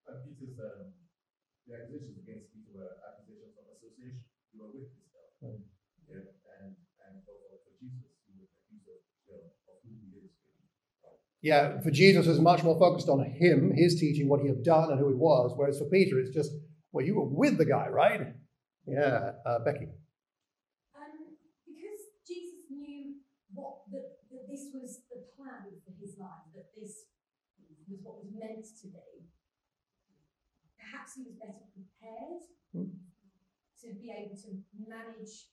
And 0.06 0.22
Peter's, 0.38 0.54
um, 0.58 0.94
the 1.66 1.74
accusations 1.74 2.14
against 2.22 2.54
Peter 2.54 2.70
were 2.70 2.94
accusations 3.02 3.58
of 3.58 3.66
association. 3.74 4.22
You 4.54 4.62
were 4.62 4.70
with 4.70 4.86
this 4.94 5.10
guy. 5.10 5.50
Mm. 5.50 5.66
Yeah, 6.06 6.30
and, 6.62 6.78
and 7.02 7.14
for, 7.26 7.34
for 7.66 7.74
Jesus, 7.82 8.06
he 8.22 8.38
was 8.38 8.54
accused 8.54 8.86
of, 8.86 9.02
you 9.26 9.34
know, 9.34 9.50
of 9.66 9.82
who 9.82 9.98
he 9.98 10.22
is. 10.22 10.30
Yeah, 11.42 11.82
for 11.82 11.90
Jesus, 11.90 12.30
it's 12.30 12.38
much 12.38 12.62
more 12.62 12.78
focused 12.78 13.08
on 13.08 13.18
him, 13.26 13.74
his 13.74 13.98
teaching, 13.98 14.28
what 14.28 14.42
he 14.42 14.48
had 14.48 14.62
done, 14.62 14.94
and 14.94 15.00
who 15.00 15.08
he 15.10 15.18
was. 15.18 15.52
Whereas 15.56 15.78
for 15.78 15.90
Peter, 15.90 16.20
it's 16.20 16.30
just, 16.30 16.52
well, 16.92 17.04
you 17.04 17.18
were 17.18 17.26
with 17.26 17.58
the 17.58 17.66
guy, 17.66 17.88
right? 17.88 18.30
Yeah, 18.86 19.32
uh, 19.44 19.58
Becky. 19.64 19.90
this 24.50 24.74
was 24.74 25.06
the 25.06 25.22
plan 25.38 25.70
for 25.86 25.94
his 26.02 26.18
life, 26.18 26.50
that 26.52 26.74
this 26.74 27.06
was 27.90 28.00
what 28.06 28.22
was 28.22 28.32
meant 28.32 28.64
to 28.64 28.86
be, 28.88 29.26
perhaps 30.78 31.18
he 31.18 31.26
was 31.26 31.36
better 31.36 31.66
prepared 31.74 32.46
mm. 32.70 32.94
to 33.82 33.86
be 33.98 34.14
able 34.14 34.38
to 34.38 34.62
manage 34.78 35.50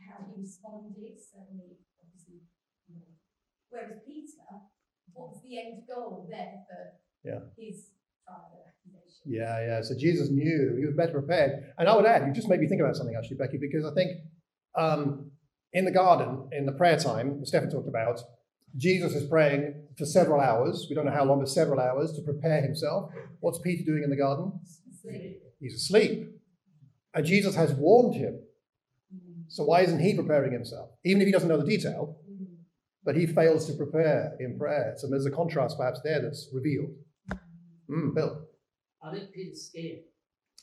how 0.00 0.24
he 0.24 0.40
responded, 0.40 1.20
certainly, 1.20 1.84
obviously. 2.00 2.42
You 2.88 2.98
know. 2.98 3.12
Whereas 3.68 4.00
Peter, 4.06 4.48
what's 5.12 5.44
the 5.44 5.60
end 5.60 5.84
goal 5.86 6.26
there 6.30 6.64
for 6.66 6.98
yeah. 7.22 7.52
his? 7.56 7.92
Yeah, 9.24 9.60
yeah. 9.66 9.82
So 9.82 9.94
Jesus 9.98 10.30
knew 10.30 10.76
he 10.78 10.86
was 10.86 10.94
better 10.94 11.12
prepared. 11.12 11.72
And 11.76 11.88
I 11.88 11.94
would 11.94 12.06
add, 12.06 12.26
you 12.26 12.32
just 12.32 12.48
made 12.48 12.60
me 12.60 12.66
think 12.66 12.80
about 12.80 12.96
something 12.96 13.14
actually, 13.14 13.36
Becky, 13.36 13.58
because 13.58 13.84
I 13.84 13.92
think 13.92 14.12
um, 14.74 15.30
in 15.72 15.84
the 15.84 15.90
garden, 15.90 16.48
in 16.52 16.64
the 16.64 16.72
prayer 16.72 16.96
time, 16.96 17.44
Stephen 17.44 17.70
talked 17.70 17.88
about, 17.88 18.20
Jesus 18.76 19.14
is 19.14 19.28
praying 19.28 19.74
for 19.96 20.04
several 20.04 20.40
hours. 20.40 20.86
We 20.88 20.94
don't 20.94 21.06
know 21.06 21.12
how 21.12 21.24
long, 21.24 21.40
but 21.40 21.48
several 21.48 21.80
hours 21.80 22.12
to 22.12 22.22
prepare 22.22 22.62
himself. 22.62 23.10
What's 23.40 23.58
Peter 23.58 23.84
doing 23.84 24.02
in 24.04 24.10
the 24.10 24.16
garden? 24.16 24.52
Sleep. 25.02 25.42
He's 25.60 25.74
asleep. 25.74 26.28
And 27.14 27.24
Jesus 27.24 27.54
has 27.54 27.72
warned 27.72 28.14
him. 28.14 28.40
So 29.48 29.64
why 29.64 29.80
isn't 29.80 30.00
he 30.00 30.14
preparing 30.14 30.52
himself? 30.52 30.90
Even 31.04 31.22
if 31.22 31.26
he 31.26 31.32
doesn't 31.32 31.48
know 31.48 31.58
the 31.58 31.66
detail, 31.66 32.18
but 33.04 33.16
he 33.16 33.26
fails 33.26 33.66
to 33.66 33.72
prepare 33.72 34.36
in 34.38 34.58
prayer. 34.58 34.94
So 34.98 35.08
there's 35.08 35.24
a 35.24 35.30
contrast 35.30 35.78
perhaps 35.78 36.00
there 36.04 36.20
that's 36.20 36.50
revealed. 36.52 36.90
Mm, 37.90 38.14
Bill. 38.14 38.46
I 39.02 39.12
think 39.12 39.32
Peter's 39.32 39.70
scared. 39.70 40.00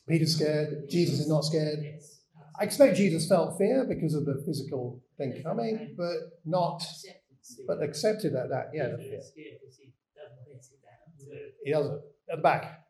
Peter's 0.08 0.36
scared. 0.36 0.88
Jesus 0.88 1.18
is 1.18 1.28
not 1.28 1.44
scared. 1.44 1.80
I 2.58 2.64
expect 2.64 2.96
Jesus 2.96 3.28
felt 3.28 3.58
fear 3.58 3.84
because 3.84 4.14
of 4.14 4.24
the 4.24 4.42
physical 4.46 5.02
thing 5.18 5.42
coming, 5.42 5.94
but 5.96 6.40
not, 6.44 6.82
but 7.66 7.82
accepted 7.82 8.34
at 8.34 8.48
that 8.50 8.70
yeah. 8.72 8.96
He 11.64 11.72
doesn't. 11.72 12.00
At 12.30 12.36
the 12.36 12.42
back. 12.42 12.82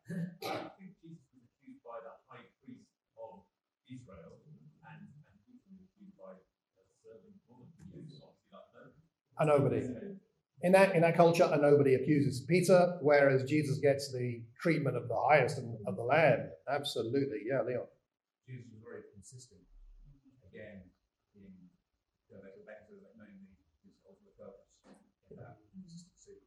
A 9.39 9.45
nobody. 9.45 9.85
In 10.63 10.71
that, 10.71 10.95
in 10.95 11.01
that 11.01 11.15
culture, 11.15 11.45
a 11.45 11.57
nobody 11.57 11.93
accuses 11.93 12.41
Peter, 12.49 12.97
whereas 13.01 13.43
Jesus 13.43 13.77
gets 13.77 14.11
the 14.11 14.41
treatment 14.59 14.97
of 14.97 15.07
the 15.07 15.15
highest 15.29 15.61
of 15.85 15.95
the 15.95 16.01
land. 16.01 16.49
Absolutely. 16.67 17.45
Yeah, 17.45 17.61
Leon. 17.61 17.85
Jesus 18.49 18.65
was 18.73 18.81
very 18.81 19.05
consistent, 19.13 19.61
again, 20.49 20.89
in 21.37 21.45
you 21.45 22.33
know, 22.33 22.41
back 22.65 22.89
to 22.89 22.97
knowing 23.13 23.45
his 23.85 24.01
ultimate 24.09 24.33
purpose, 24.33 24.73
and 25.29 25.37
that 25.37 25.61
consistency. 25.69 26.41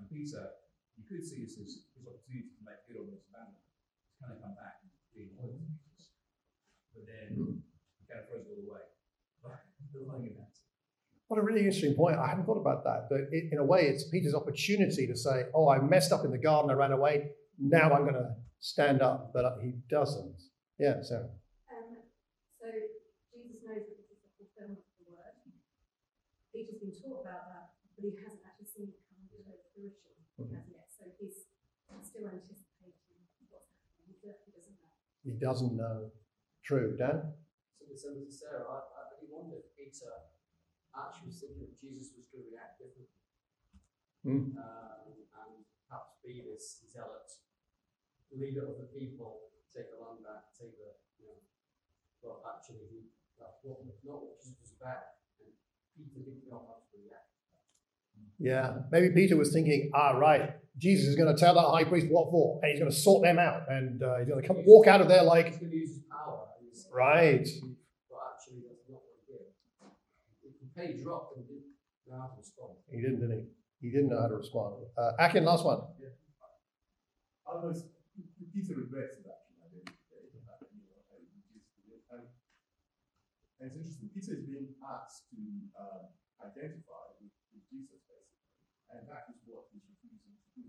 And 0.00 0.03
Peter, 0.14 0.46
you 0.94 1.02
could 1.02 1.26
see 1.26 1.42
this 1.42 1.58
as 1.58 1.82
his 1.98 2.06
opportunity 2.06 2.54
to 2.54 2.62
make 2.62 2.86
good 2.86 3.02
on 3.02 3.10
this 3.10 3.26
abandonment. 3.26 3.66
He's 4.06 4.14
kind 4.22 4.30
of 4.30 4.38
come 4.38 4.54
back 4.54 4.78
and 4.86 4.94
being 5.10 5.34
loyal 5.34 5.58
to 5.58 5.66
Jesus. 5.74 6.14
But 6.94 7.10
then 7.10 7.34
he 7.34 8.06
kind 8.06 8.22
of 8.22 8.30
throws 8.30 8.46
it 8.46 8.54
all 8.54 8.62
away. 8.62 8.86
Relying 9.90 10.38
in. 10.38 10.46
What 11.26 11.42
a 11.42 11.42
really 11.42 11.66
interesting 11.66 11.98
point. 11.98 12.14
I 12.14 12.30
hadn't 12.30 12.46
thought 12.46 12.62
about 12.62 12.86
that. 12.86 13.10
But 13.10 13.26
it, 13.34 13.50
in 13.50 13.58
a 13.58 13.66
way, 13.66 13.90
it's 13.90 14.06
Peter's 14.06 14.38
opportunity 14.38 15.10
to 15.10 15.16
say, 15.18 15.50
Oh, 15.50 15.66
I 15.66 15.82
messed 15.82 16.14
up 16.14 16.22
in 16.24 16.30
the 16.30 16.38
garden, 16.38 16.70
I 16.70 16.74
ran 16.74 16.92
away. 16.92 17.34
Now 17.58 17.90
I'm 17.90 18.06
going 18.06 18.14
to 18.14 18.38
stand 18.60 19.02
up. 19.02 19.34
But 19.34 19.58
he 19.62 19.74
doesn't. 19.90 20.38
Yeah, 20.78 21.02
Sarah. 21.02 21.30
Um, 21.74 21.98
so 22.60 22.70
Jesus 23.34 23.66
knows 23.66 23.82
that 23.82 23.98
this 23.98 24.14
is 24.14 24.22
the 24.22 24.30
fulfillment 24.38 24.78
of 24.78 24.94
the 24.94 25.10
word. 25.10 25.34
Peter's 26.54 26.78
been 26.78 26.94
taught 26.94 27.26
about 27.26 27.50
that, 27.50 27.66
but 27.98 28.06
he 28.06 28.14
hasn't 28.22 28.42
actually 28.46 28.70
seen 28.70 28.94
it 28.94 29.02
come 29.10 29.26
to 29.26 30.23
fruition 30.34 30.74
as. 30.76 30.90
So 30.98 31.08
he's 31.18 31.48
still 32.02 32.26
anticipating 32.28 32.98
what's 33.48 33.70
happening. 33.86 34.04
He 34.10 34.20
doesn't 34.52 34.78
know. 34.78 34.94
He 35.22 35.34
doesn't 35.38 35.74
know. 35.74 35.96
True. 36.62 36.96
Dan? 36.98 37.34
So 37.76 37.86
the 37.86 37.98
same 37.98 38.24
as 38.26 38.40
Sarah, 38.40 38.66
I, 38.66 38.78
I 38.82 39.00
really 39.14 39.30
wonder 39.30 39.60
if 39.60 39.70
Peter 39.76 40.10
actually 40.94 41.34
was 41.34 41.38
thinking 41.42 41.66
that 41.66 41.74
Jesus 41.76 42.14
was 42.16 42.26
going 42.30 42.46
to 42.46 42.54
react 42.54 42.80
differently. 42.80 43.20
Hmm. 44.24 44.56
Um, 44.56 45.12
and 45.12 45.66
perhaps 45.84 46.16
be 46.24 46.40
this 46.40 46.80
zealot 46.88 47.28
leader 48.34 48.66
of 48.66 48.80
the 48.82 48.90
people, 48.90 49.52
take 49.70 49.92
the 49.94 50.00
land 50.00 50.24
back, 50.26 50.50
take 50.58 50.74
the, 50.74 50.90
you 51.22 51.30
know, 51.30 51.38
well, 52.24 52.42
actually, 52.42 52.88
he, 52.90 53.06
that's 53.38 53.62
what, 53.62 53.84
not 53.84 54.24
what 54.24 54.40
Jesus 54.42 54.58
was 54.58 54.74
about. 54.80 55.22
And 55.38 55.52
Peter 55.94 56.24
didn't 56.24 56.48
know 56.48 56.64
how 56.66 56.82
to 56.82 56.94
react. 56.98 57.23
Yeah. 58.38 58.78
Maybe 58.90 59.10
Peter 59.14 59.36
was 59.36 59.52
thinking, 59.52 59.90
Ah, 59.94 60.10
right. 60.12 60.54
Jesus 60.76 61.06
is 61.08 61.16
going 61.16 61.34
to 61.34 61.38
tell 61.40 61.54
that 61.54 61.68
high 61.70 61.84
priest 61.84 62.08
what 62.10 62.30
for, 62.30 62.58
and 62.62 62.70
he's 62.70 62.80
going 62.80 62.90
to 62.90 62.96
sort 62.96 63.22
them 63.22 63.38
out, 63.38 63.62
and 63.70 64.02
uh, 64.02 64.18
he's 64.18 64.28
going 64.28 64.42
to 64.42 64.46
come 64.46 64.58
walk 64.66 64.88
out 64.88 65.00
of 65.00 65.06
there 65.08 65.22
like, 65.22 65.46
He's 65.46 65.58
going 65.58 65.70
to 65.70 65.76
use 65.76 65.90
his 65.90 66.02
power. 66.10 66.48
His, 66.68 66.88
Right. 66.92 67.46
But 68.10 68.18
actually, 68.34 68.66
that's 68.66 68.82
not 68.90 68.98
what 68.98 69.14
he 69.22 69.32
did. 69.38 69.46
The 70.42 70.66
penny 70.74 70.98
dropped 71.02 71.36
and 71.38 71.46
didn't 71.46 71.70
know 72.10 72.18
how 72.18 72.34
to 72.34 72.38
respond. 72.38 72.74
he 72.90 72.98
didn't, 73.00 73.22
he? 73.30 73.86
He 73.86 73.90
didn't 73.94 74.10
know 74.10 74.20
how 74.20 74.28
to 74.28 74.36
respond. 74.42 74.82
Uh, 74.98 75.12
Akin, 75.20 75.44
last 75.44 75.64
one. 75.64 75.78
Almost, 77.46 77.86
Peter 78.50 78.74
regrets 78.74 79.14
it 79.20 79.26
actually 79.30 79.62
at 79.62 79.70
the 79.70 79.78
end 79.78 79.88
of 79.90 79.94
the 79.94 80.10
day. 80.10 80.26
uh, 80.48 80.58
you 80.74 80.82
know, 80.82 80.98
and 81.14 81.22
he 81.22 81.38
just- 81.86 82.08
and- 82.10 82.26
and 83.60 83.70
it's 83.70 83.76
interesting, 83.78 84.08
Peter 84.10 84.32
is 84.34 84.42
being 84.48 84.74
asked 84.82 85.28
to 85.30 85.38
um, 85.78 86.08
identify 86.42 86.50
with, 86.50 86.72
with 86.74 86.88
Jesus 86.90 87.03
and 88.94 89.04
that 89.10 89.26
is 89.30 89.42
what 89.50 89.66
refusing 89.74 90.38
to 90.38 90.48
do. 90.54 90.66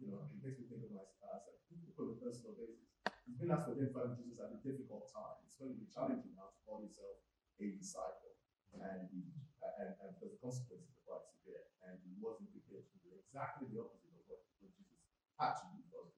You 0.00 0.06
know, 0.08 0.24
it 0.32 0.40
makes 0.40 0.56
me 0.56 0.64
think 0.72 0.88
of 0.88 0.92
myself 0.94 1.44
as 1.44 1.44
a 1.44 1.76
on 1.98 2.14
a 2.14 2.18
personal 2.22 2.54
basis. 2.54 2.86
He's 3.26 3.36
been 3.36 3.50
asked 3.50 3.68
to 3.68 3.74
identify 3.74 4.08
Jesus 4.14 4.38
at 4.38 4.54
a 4.54 4.58
difficult 4.62 5.10
time. 5.10 5.42
It's 5.44 5.58
going 5.58 5.74
to 5.74 5.78
be 5.78 5.90
challenging 5.90 6.32
now 6.38 6.48
to 6.54 6.58
call 6.64 6.80
himself 6.80 7.18
a 7.58 7.66
disciple, 7.74 8.38
and 8.78 9.10
he, 9.10 9.34
and, 9.82 9.90
and 9.98 10.10
the 10.22 10.30
consequences 10.38 10.94
are 10.94 11.04
quite 11.04 11.26
severe, 11.26 11.66
and 11.84 11.98
he 12.06 12.14
wasn't 12.22 12.48
prepared 12.54 12.86
to 12.86 12.96
do 13.02 13.10
exactly 13.18 13.66
the 13.74 13.82
opposite 13.82 14.14
of 14.14 14.24
what, 14.30 14.40
what 14.62 14.70
Jesus 14.78 15.02
actually 15.36 15.84
was. 15.92 16.08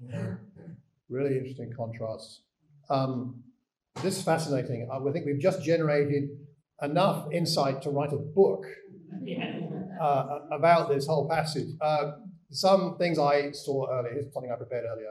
Really 1.08 1.38
interesting 1.38 1.72
contrasts. 1.72 2.40
Um, 2.90 3.44
this 4.02 4.18
is 4.18 4.24
fascinating. 4.24 4.88
I 4.90 4.98
think 5.12 5.24
we've 5.24 5.38
just 5.38 5.62
generated 5.62 6.30
enough 6.82 7.28
insight 7.32 7.82
to 7.82 7.90
write 7.90 8.12
a 8.12 8.18
book 8.18 8.64
uh, 10.00 10.40
about 10.50 10.88
this 10.88 11.06
whole 11.06 11.28
passage. 11.28 11.68
Uh, 11.80 12.12
some 12.50 12.96
things 12.98 13.18
I 13.18 13.52
saw 13.52 13.90
earlier. 13.90 14.14
Here's 14.14 14.32
something 14.32 14.52
I 14.52 14.56
prepared 14.56 14.84
earlier. 14.84 15.10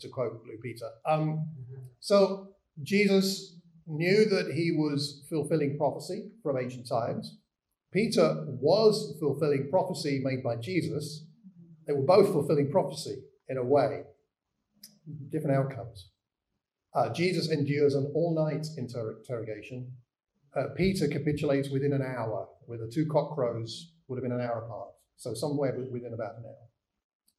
To 0.00 0.08
quote 0.10 0.44
Blue 0.44 0.58
Peter. 0.62 0.88
Um, 1.06 1.48
so 1.98 2.50
Jesus 2.82 3.56
knew 3.88 4.26
that 4.26 4.52
he 4.54 4.70
was 4.70 5.24
fulfilling 5.28 5.76
prophecy 5.76 6.30
from 6.42 6.56
ancient 6.56 6.86
times. 6.88 7.38
Peter 7.92 8.44
was 8.60 9.16
fulfilling 9.18 9.68
prophecy 9.70 10.20
made 10.22 10.44
by 10.44 10.56
Jesus. 10.56 11.24
They 11.86 11.94
were 11.94 12.02
both 12.02 12.30
fulfilling 12.32 12.70
prophecy 12.70 13.22
in 13.48 13.56
a 13.56 13.64
way, 13.64 14.02
different 15.30 15.56
outcomes. 15.56 16.10
Uh, 16.94 17.12
Jesus 17.12 17.50
endures 17.50 17.94
an 17.94 18.12
all 18.14 18.34
night 18.34 18.66
inter- 18.76 19.16
interrogation. 19.18 19.90
Uh, 20.56 20.68
Peter 20.76 21.08
capitulates 21.08 21.68
within 21.68 21.92
an 21.92 22.02
hour, 22.02 22.48
where 22.66 22.78
the 22.78 22.90
two 22.90 23.06
cock 23.06 23.34
crows 23.34 23.92
would 24.08 24.16
have 24.16 24.22
been 24.22 24.38
an 24.38 24.44
hour 24.44 24.64
apart. 24.64 24.88
So, 25.16 25.34
somewhere 25.34 25.74
within 25.90 26.14
about 26.14 26.36
an 26.38 26.44
hour. 26.46 26.68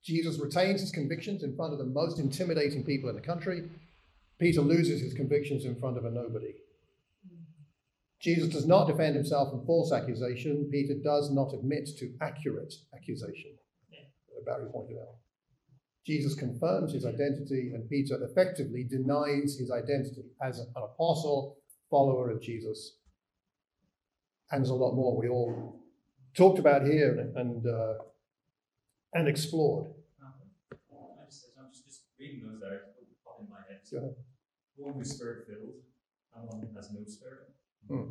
Jesus 0.03 0.39
retains 0.39 0.81
his 0.81 0.91
convictions 0.91 1.43
in 1.43 1.55
front 1.55 1.73
of 1.73 1.79
the 1.79 1.85
most 1.85 2.19
intimidating 2.19 2.83
people 2.83 3.09
in 3.09 3.15
the 3.15 3.21
country. 3.21 3.69
Peter 4.39 4.61
loses 4.61 5.01
his 5.01 5.13
convictions 5.13 5.65
in 5.65 5.75
front 5.75 5.97
of 5.97 6.05
a 6.05 6.11
nobody. 6.11 6.53
Jesus 8.21 8.49
does 8.49 8.65
not 8.65 8.87
defend 8.87 9.15
himself 9.15 9.49
from 9.49 9.65
false 9.65 9.91
accusation. 9.91 10.69
Peter 10.71 10.95
does 11.03 11.31
not 11.31 11.53
admit 11.53 11.89
to 11.99 12.13
accurate 12.21 12.73
accusation. 12.93 13.51
Barry 14.45 14.69
pointed 14.71 14.97
out. 14.97 15.15
Jesus 16.05 16.33
confirms 16.33 16.93
his 16.93 17.05
identity, 17.05 17.71
and 17.73 17.89
Peter 17.89 18.17
effectively 18.23 18.83
denies 18.83 19.57
his 19.59 19.69
identity 19.69 20.23
as 20.41 20.59
an 20.59 20.67
apostle, 20.75 21.57
follower 21.89 22.31
of 22.31 22.41
Jesus. 22.41 22.98
And 24.51 24.63
there's 24.63 24.71
a 24.71 24.75
lot 24.75 24.95
more 24.95 25.15
we 25.15 25.29
all 25.29 25.79
talked 26.35 26.59
about 26.59 26.85
here 26.85 27.17
and, 27.19 27.37
and, 27.37 27.67
uh, 27.67 27.93
and 29.13 29.27
explored. 29.27 29.87
I 30.21 30.25
just, 31.25 31.47
I'm 31.59 31.67
just, 31.71 32.01
reading 32.19 32.41
those 32.43 32.61
it 32.61 32.81
popped 33.23 33.41
in 33.41 33.49
my 33.49 33.57
head. 33.67 33.79
Ahead. 33.95 34.15
One 34.75 34.93
who's 34.95 35.15
spirit 35.15 35.47
filled, 35.47 35.73
and 36.35 36.47
one 36.47 36.61
who 36.61 36.67
has 36.75 36.91
no 36.91 36.99
spirit. 37.05 37.49
Hmm. 37.87 38.09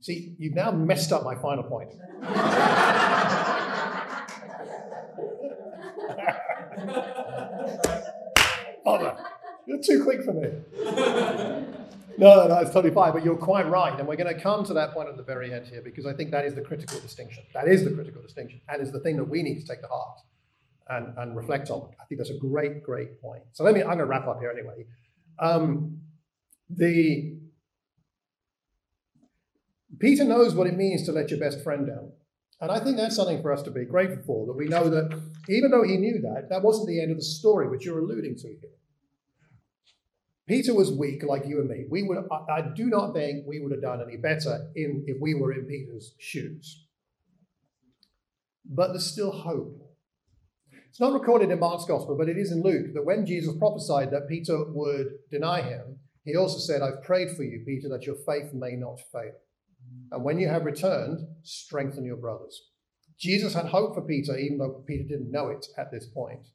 See, 0.00 0.34
you've 0.38 0.54
now 0.54 0.70
messed 0.70 1.12
up 1.12 1.24
my 1.24 1.34
final 1.34 1.64
point. 1.64 1.90
Bother. 8.84 9.16
You're 9.66 9.82
too 9.82 10.02
quick 10.02 10.22
for 10.22 10.32
me. 10.32 11.68
No, 12.20 12.46
no, 12.46 12.58
it's 12.58 12.70
totally 12.70 12.92
fine, 12.92 13.12
but 13.14 13.24
you're 13.24 13.34
quite 13.34 13.66
right. 13.66 13.98
And 13.98 14.06
we're 14.06 14.16
going 14.16 14.34
to 14.34 14.38
come 14.38 14.62
to 14.66 14.74
that 14.74 14.92
point 14.92 15.08
at 15.08 15.16
the 15.16 15.22
very 15.22 15.54
end 15.54 15.66
here 15.66 15.80
because 15.80 16.04
I 16.04 16.12
think 16.12 16.30
that 16.32 16.44
is 16.44 16.54
the 16.54 16.60
critical 16.60 17.00
distinction. 17.00 17.44
That 17.54 17.66
is 17.66 17.82
the 17.82 17.92
critical 17.92 18.20
distinction 18.20 18.60
and 18.68 18.82
is 18.82 18.92
the 18.92 19.00
thing 19.00 19.16
that 19.16 19.24
we 19.24 19.42
need 19.42 19.58
to 19.58 19.66
take 19.66 19.80
to 19.80 19.88
heart 19.88 20.20
and, 20.90 21.16
and 21.16 21.34
reflect 21.34 21.70
on. 21.70 21.88
I 21.98 22.04
think 22.04 22.18
that's 22.18 22.28
a 22.28 22.38
great, 22.38 22.82
great 22.82 23.22
point. 23.22 23.44
So 23.52 23.64
let 23.64 23.72
me, 23.72 23.80
I'm 23.80 23.86
going 23.86 23.98
to 24.00 24.04
wrap 24.04 24.28
up 24.28 24.38
here 24.38 24.50
anyway. 24.50 24.84
Um, 25.38 26.00
the 26.68 27.38
Peter 29.98 30.24
knows 30.24 30.54
what 30.54 30.66
it 30.66 30.76
means 30.76 31.06
to 31.06 31.12
let 31.12 31.30
your 31.30 31.40
best 31.40 31.64
friend 31.64 31.86
down. 31.86 32.12
And 32.60 32.70
I 32.70 32.80
think 32.80 32.98
that's 32.98 33.16
something 33.16 33.40
for 33.40 33.50
us 33.50 33.62
to 33.62 33.70
be 33.70 33.86
grateful 33.86 34.22
for, 34.26 34.46
that 34.46 34.52
we 34.58 34.68
know 34.68 34.90
that 34.90 35.18
even 35.48 35.70
though 35.70 35.84
he 35.84 35.96
knew 35.96 36.20
that, 36.20 36.48
that 36.50 36.62
wasn't 36.62 36.88
the 36.88 37.00
end 37.00 37.12
of 37.12 37.16
the 37.16 37.24
story, 37.24 37.66
which 37.66 37.86
you're 37.86 38.00
alluding 38.00 38.36
to 38.36 38.48
here. 38.48 38.76
Peter 40.50 40.74
was 40.74 40.90
weak 40.90 41.22
like 41.22 41.46
you 41.46 41.60
and 41.60 41.68
me. 41.68 41.84
We 41.88 42.02
would, 42.02 42.26
I, 42.28 42.54
I 42.54 42.62
do 42.74 42.86
not 42.86 43.14
think 43.14 43.46
we 43.46 43.60
would 43.60 43.70
have 43.70 43.82
done 43.82 44.02
any 44.02 44.16
better 44.16 44.68
in, 44.74 45.04
if 45.06 45.16
we 45.20 45.32
were 45.32 45.52
in 45.52 45.64
Peter's 45.64 46.16
shoes. 46.18 46.86
But 48.64 48.88
there's 48.88 49.06
still 49.06 49.30
hope. 49.30 49.80
It's 50.88 50.98
not 50.98 51.12
recorded 51.12 51.52
in 51.52 51.60
Mark's 51.60 51.84
gospel, 51.84 52.16
but 52.18 52.28
it 52.28 52.36
is 52.36 52.50
in 52.50 52.64
Luke 52.64 52.94
that 52.94 53.04
when 53.04 53.26
Jesus 53.26 53.54
prophesied 53.56 54.10
that 54.10 54.28
Peter 54.28 54.64
would 54.72 55.20
deny 55.30 55.62
him, 55.62 56.00
he 56.24 56.34
also 56.34 56.58
said, 56.58 56.82
I've 56.82 57.04
prayed 57.04 57.30
for 57.36 57.44
you, 57.44 57.62
Peter, 57.64 57.88
that 57.88 58.04
your 58.04 58.16
faith 58.16 58.52
may 58.52 58.72
not 58.72 58.98
fail. 59.12 59.34
And 60.10 60.24
when 60.24 60.40
you 60.40 60.48
have 60.48 60.64
returned, 60.64 61.28
strengthen 61.44 62.04
your 62.04 62.16
brothers. 62.16 62.60
Jesus 63.20 63.54
had 63.54 63.66
hope 63.66 63.94
for 63.94 64.02
Peter, 64.02 64.36
even 64.36 64.58
though 64.58 64.82
Peter 64.84 65.04
didn't 65.04 65.30
know 65.30 65.46
it 65.46 65.68
at 65.78 65.92
this 65.92 66.06
point. 66.06 66.48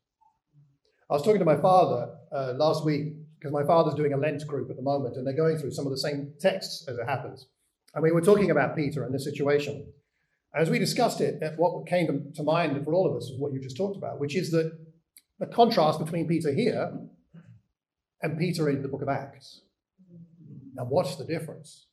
I 1.09 1.13
was 1.13 1.23
talking 1.23 1.39
to 1.39 1.45
my 1.45 1.61
father 1.61 2.09
uh, 2.33 2.55
last 2.57 2.83
week 2.83 3.13
because 3.39 3.51
my 3.51 3.63
father's 3.63 3.95
doing 3.95 4.13
a 4.13 4.17
Lent 4.17 4.45
group 4.47 4.69
at 4.69 4.75
the 4.75 4.81
moment, 4.81 5.17
and 5.17 5.25
they're 5.25 5.35
going 5.35 5.57
through 5.57 5.71
some 5.71 5.85
of 5.85 5.91
the 5.91 5.97
same 5.97 6.33
texts 6.39 6.87
as 6.87 6.97
it 6.97 7.05
happens. 7.05 7.47
And 7.93 8.03
we 8.03 8.11
were 8.11 8.21
talking 8.21 8.51
about 8.51 8.75
Peter 8.75 9.03
and 9.03 9.13
the 9.13 9.19
situation. 9.19 9.85
As 10.53 10.69
we 10.69 10.79
discussed 10.79 11.21
it, 11.21 11.41
what 11.57 11.87
came 11.87 12.31
to 12.33 12.43
mind 12.43 12.83
for 12.85 12.93
all 12.93 13.09
of 13.09 13.15
us 13.15 13.29
was 13.29 13.39
what 13.39 13.53
you 13.53 13.59
just 13.59 13.77
talked 13.77 13.97
about, 13.97 14.19
which 14.19 14.35
is 14.35 14.51
that 14.51 14.71
the 15.39 15.47
contrast 15.47 15.99
between 15.99 16.27
Peter 16.27 16.53
here 16.53 16.97
and 18.21 18.37
Peter 18.37 18.69
in 18.69 18.81
the 18.81 18.87
book 18.87 19.01
of 19.01 19.09
Acts. 19.09 19.61
Now, 20.73 20.85
what's 20.85 21.17
the 21.17 21.25
difference? 21.25 21.87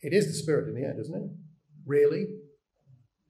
It 0.00 0.12
is 0.12 0.28
the 0.28 0.32
Spirit 0.32 0.68
in 0.68 0.74
the 0.74 0.86
end, 0.86 0.98
isn't 1.00 1.14
it? 1.14 1.30
Really? 1.86 2.26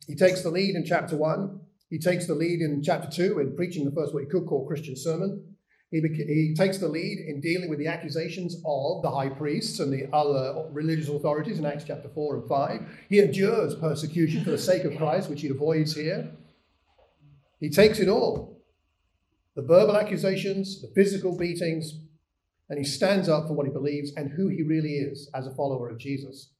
He 0.07 0.15
takes 0.15 0.43
the 0.43 0.51
lead 0.51 0.77
in 0.77 0.85
chapter 0.85 1.17
1. 1.17 1.61
He 1.89 1.99
takes 1.99 2.27
the 2.27 2.35
lead 2.35 2.61
in 2.61 2.83
chapter 2.83 3.11
2 3.11 3.39
in 3.39 3.57
preaching 3.57 3.85
the 3.85 3.91
first 3.91 4.15
what 4.15 4.23
you 4.23 4.29
could 4.29 4.47
call 4.47 4.67
Christian 4.67 4.97
sermon. 4.97 5.57
He, 5.91 6.01
he 6.01 6.55
takes 6.57 6.79
the 6.79 6.89
lead 6.89 7.19
in 7.19 7.41
dealing 7.41 7.69
with 7.69 7.81
the 7.81 7.89
accusations 7.89 8.55
of 8.65 9.03
the 9.03 9.11
high 9.11 9.29
priests 9.29 9.81
and 9.81 9.93
the 9.93 10.09
other 10.15 10.69
religious 10.71 11.09
authorities 11.09 11.59
in 11.59 11.67
Acts 11.67 11.85
chapter 11.85 12.09
4 12.09 12.37
and 12.37 12.49
5. 12.49 12.81
He 13.09 13.19
endures 13.19 13.75
persecution 13.75 14.45
for 14.45 14.51
the 14.51 14.59
sake 14.59 14.85
of 14.85 14.97
Christ, 14.97 15.29
which 15.29 15.41
he 15.43 15.49
avoids 15.49 15.97
here. 15.97 16.31
He 17.59 17.71
takes 17.71 17.99
it 17.99 18.09
all 18.09 18.63
the 19.57 19.63
verbal 19.63 19.97
accusations, 19.97 20.81
the 20.81 20.93
physical 20.95 21.37
beatings, 21.37 21.99
and 22.69 22.79
he 22.79 22.85
stands 22.85 23.29
up 23.29 23.49
for 23.49 23.55
what 23.55 23.67
he 23.67 23.73
believes 23.73 24.13
and 24.17 24.31
who 24.31 24.47
he 24.47 24.63
really 24.63 24.95
is 24.95 25.29
as 25.35 25.49
a 25.49 25.55
follower 25.55 25.91
of 25.91 25.99
Jesus, 25.99 26.53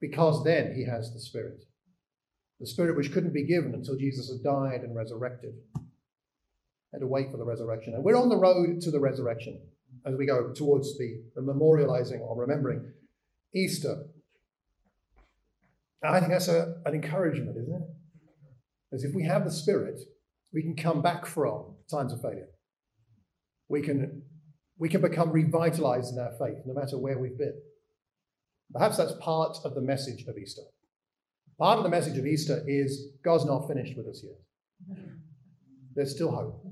because 0.00 0.42
then 0.42 0.74
he 0.74 0.84
has 0.84 1.12
the 1.12 1.20
Spirit. 1.20 1.64
The 2.58 2.66
Spirit 2.66 2.96
which 2.96 3.12
couldn't 3.12 3.32
be 3.32 3.46
given 3.46 3.72
until 3.72 3.96
Jesus 3.96 4.30
had 4.30 4.42
died 4.42 4.80
and 4.80 4.96
resurrected 4.96 5.54
had 6.94 7.00
to 7.00 7.06
wait 7.08 7.30
for 7.30 7.36
the 7.36 7.44
resurrection. 7.44 7.94
And 7.94 8.04
we're 8.04 8.16
on 8.16 8.28
the 8.28 8.36
road 8.36 8.80
to 8.82 8.90
the 8.90 9.00
resurrection 9.00 9.60
as 10.06 10.14
we 10.16 10.26
go 10.26 10.52
towards 10.52 10.96
the, 10.96 11.22
the 11.34 11.42
memorializing 11.42 12.20
or 12.20 12.40
remembering 12.40 12.92
Easter. 13.54 14.04
I 16.04 16.20
think 16.20 16.30
that's 16.30 16.48
a, 16.48 16.76
an 16.84 16.94
encouragement, 16.94 17.56
isn't 17.56 17.74
it? 17.74 17.82
As 18.94 19.02
if 19.02 19.14
we 19.14 19.24
have 19.24 19.44
the 19.44 19.50
Spirit, 19.50 20.00
we 20.52 20.62
can 20.62 20.76
come 20.76 21.02
back 21.02 21.26
from 21.26 21.74
times 21.90 22.12
of 22.12 22.20
failure. 22.22 22.46
We 23.68 23.82
can, 23.82 24.22
we 24.78 24.88
can 24.88 25.00
become 25.00 25.32
revitalized 25.32 26.12
in 26.12 26.20
our 26.20 26.32
faith, 26.38 26.58
no 26.64 26.74
matter 26.74 26.96
where 26.98 27.18
we've 27.18 27.36
been. 27.36 27.58
Perhaps 28.72 28.98
that's 28.98 29.14
part 29.20 29.56
of 29.64 29.74
the 29.74 29.80
message 29.80 30.26
of 30.28 30.36
Easter. 30.38 30.62
Part 31.58 31.78
of 31.78 31.84
the 31.84 31.90
message 31.90 32.18
of 32.18 32.26
Easter 32.26 32.62
is 32.68 33.08
God's 33.24 33.46
not 33.46 33.66
finished 33.66 33.96
with 33.96 34.06
us 34.06 34.22
yet. 34.22 34.98
There's 35.94 36.14
still 36.14 36.30
hope. 36.30 36.64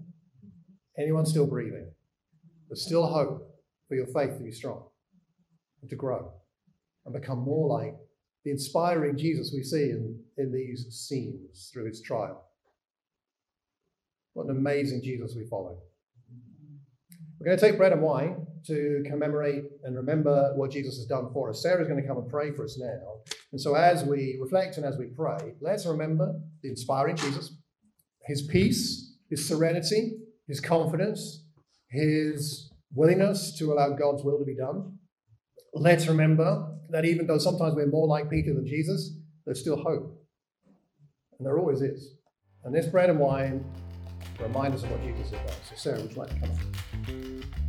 Anyone 0.99 1.27
still 1.27 1.47
breathing? 1.47 1.91
There's 2.69 2.85
still 2.85 3.07
hope 3.07 3.49
for 3.89 3.95
your 3.95 4.07
faith 4.07 4.37
to 4.37 4.45
be 4.45 4.53
strong 4.53 4.85
and 5.81 5.91
to 5.91 5.97
grow 5.97 6.33
and 7.05 7.15
become 7.15 7.39
more 7.39 7.69
like 7.69 7.95
the 8.45 8.51
inspiring 8.51 9.17
Jesus 9.17 9.53
we 9.55 9.63
see 9.63 9.91
in, 9.91 10.19
in 10.37 10.53
these 10.53 10.87
scenes 10.91 11.71
through 11.73 11.87
his 11.87 12.03
trial. 12.03 12.45
What 14.35 14.47
an 14.47 14.57
amazing 14.57 15.03
Jesus 15.03 15.35
we 15.37 15.45
follow. 15.47 15.79
We're 17.39 17.47
going 17.47 17.59
to 17.59 17.67
take 17.67 17.77
bread 17.77 17.93
and 17.93 18.03
wine 18.03 18.47
to 18.67 19.03
commemorate 19.07 19.65
and 19.85 19.97
remember 19.97 20.53
what 20.55 20.71
Jesus 20.71 20.97
has 20.97 21.07
done 21.07 21.33
for 21.33 21.51
us. 21.51 21.63
Sarah's 21.63 21.89
going 21.89 22.01
to 22.01 22.07
come 22.07 22.19
and 22.19 22.29
pray 22.29 22.53
for 22.53 22.65
us 22.65 22.79
now. 22.79 23.21
And 23.51 23.61
so, 23.61 23.75
as 23.75 24.05
we 24.05 24.39
reflect 24.41 24.77
and 24.77 24.87
as 24.87 24.97
we 24.97 25.07
pray, 25.07 25.55
let's 25.61 25.85
remember 25.85 26.41
the 26.63 26.71
inspiring 26.71 27.17
Jesus, 27.17 27.57
his 28.25 28.43
peace, 28.43 29.17
his 29.29 29.47
serenity, 29.47 30.19
his 30.53 30.61
confidence, 30.61 31.47
his 31.89 32.71
willingness 32.95 33.57
to 33.57 33.73
allow 33.73 33.89
God's 33.89 34.23
will 34.23 34.39
to 34.39 34.45
be 34.45 34.55
done. 34.55 34.99
Let's 35.73 36.07
remember 36.09 36.77
that 36.91 37.07
even 37.07 37.27
though 37.27 37.39
sometimes 37.39 37.75
we're 37.75 37.87
more 37.87 38.07
like 38.07 38.29
Peter 38.29 38.53
than 38.53 38.67
Jesus, 38.67 39.17
there's 39.47 39.61
still 39.61 39.79
hope. 39.79 40.23
And 41.39 41.47
there 41.47 41.59
always 41.59 41.81
is. 41.81 42.17
And 42.65 42.75
this 42.75 42.85
bread 42.85 43.09
and 43.09 43.19
wine 43.19 43.65
remind 44.39 44.75
us 44.75 44.83
of 44.83 44.91
what 44.91 45.03
Jesus 45.03 45.31
has 45.31 45.41
done. 45.41 45.57
So, 45.71 45.75
Sarah, 45.77 46.01
would 46.03 46.13
you 46.13 46.19
like 46.19 46.29
to 46.29 46.41
come 46.41 46.51
up? 46.51 47.62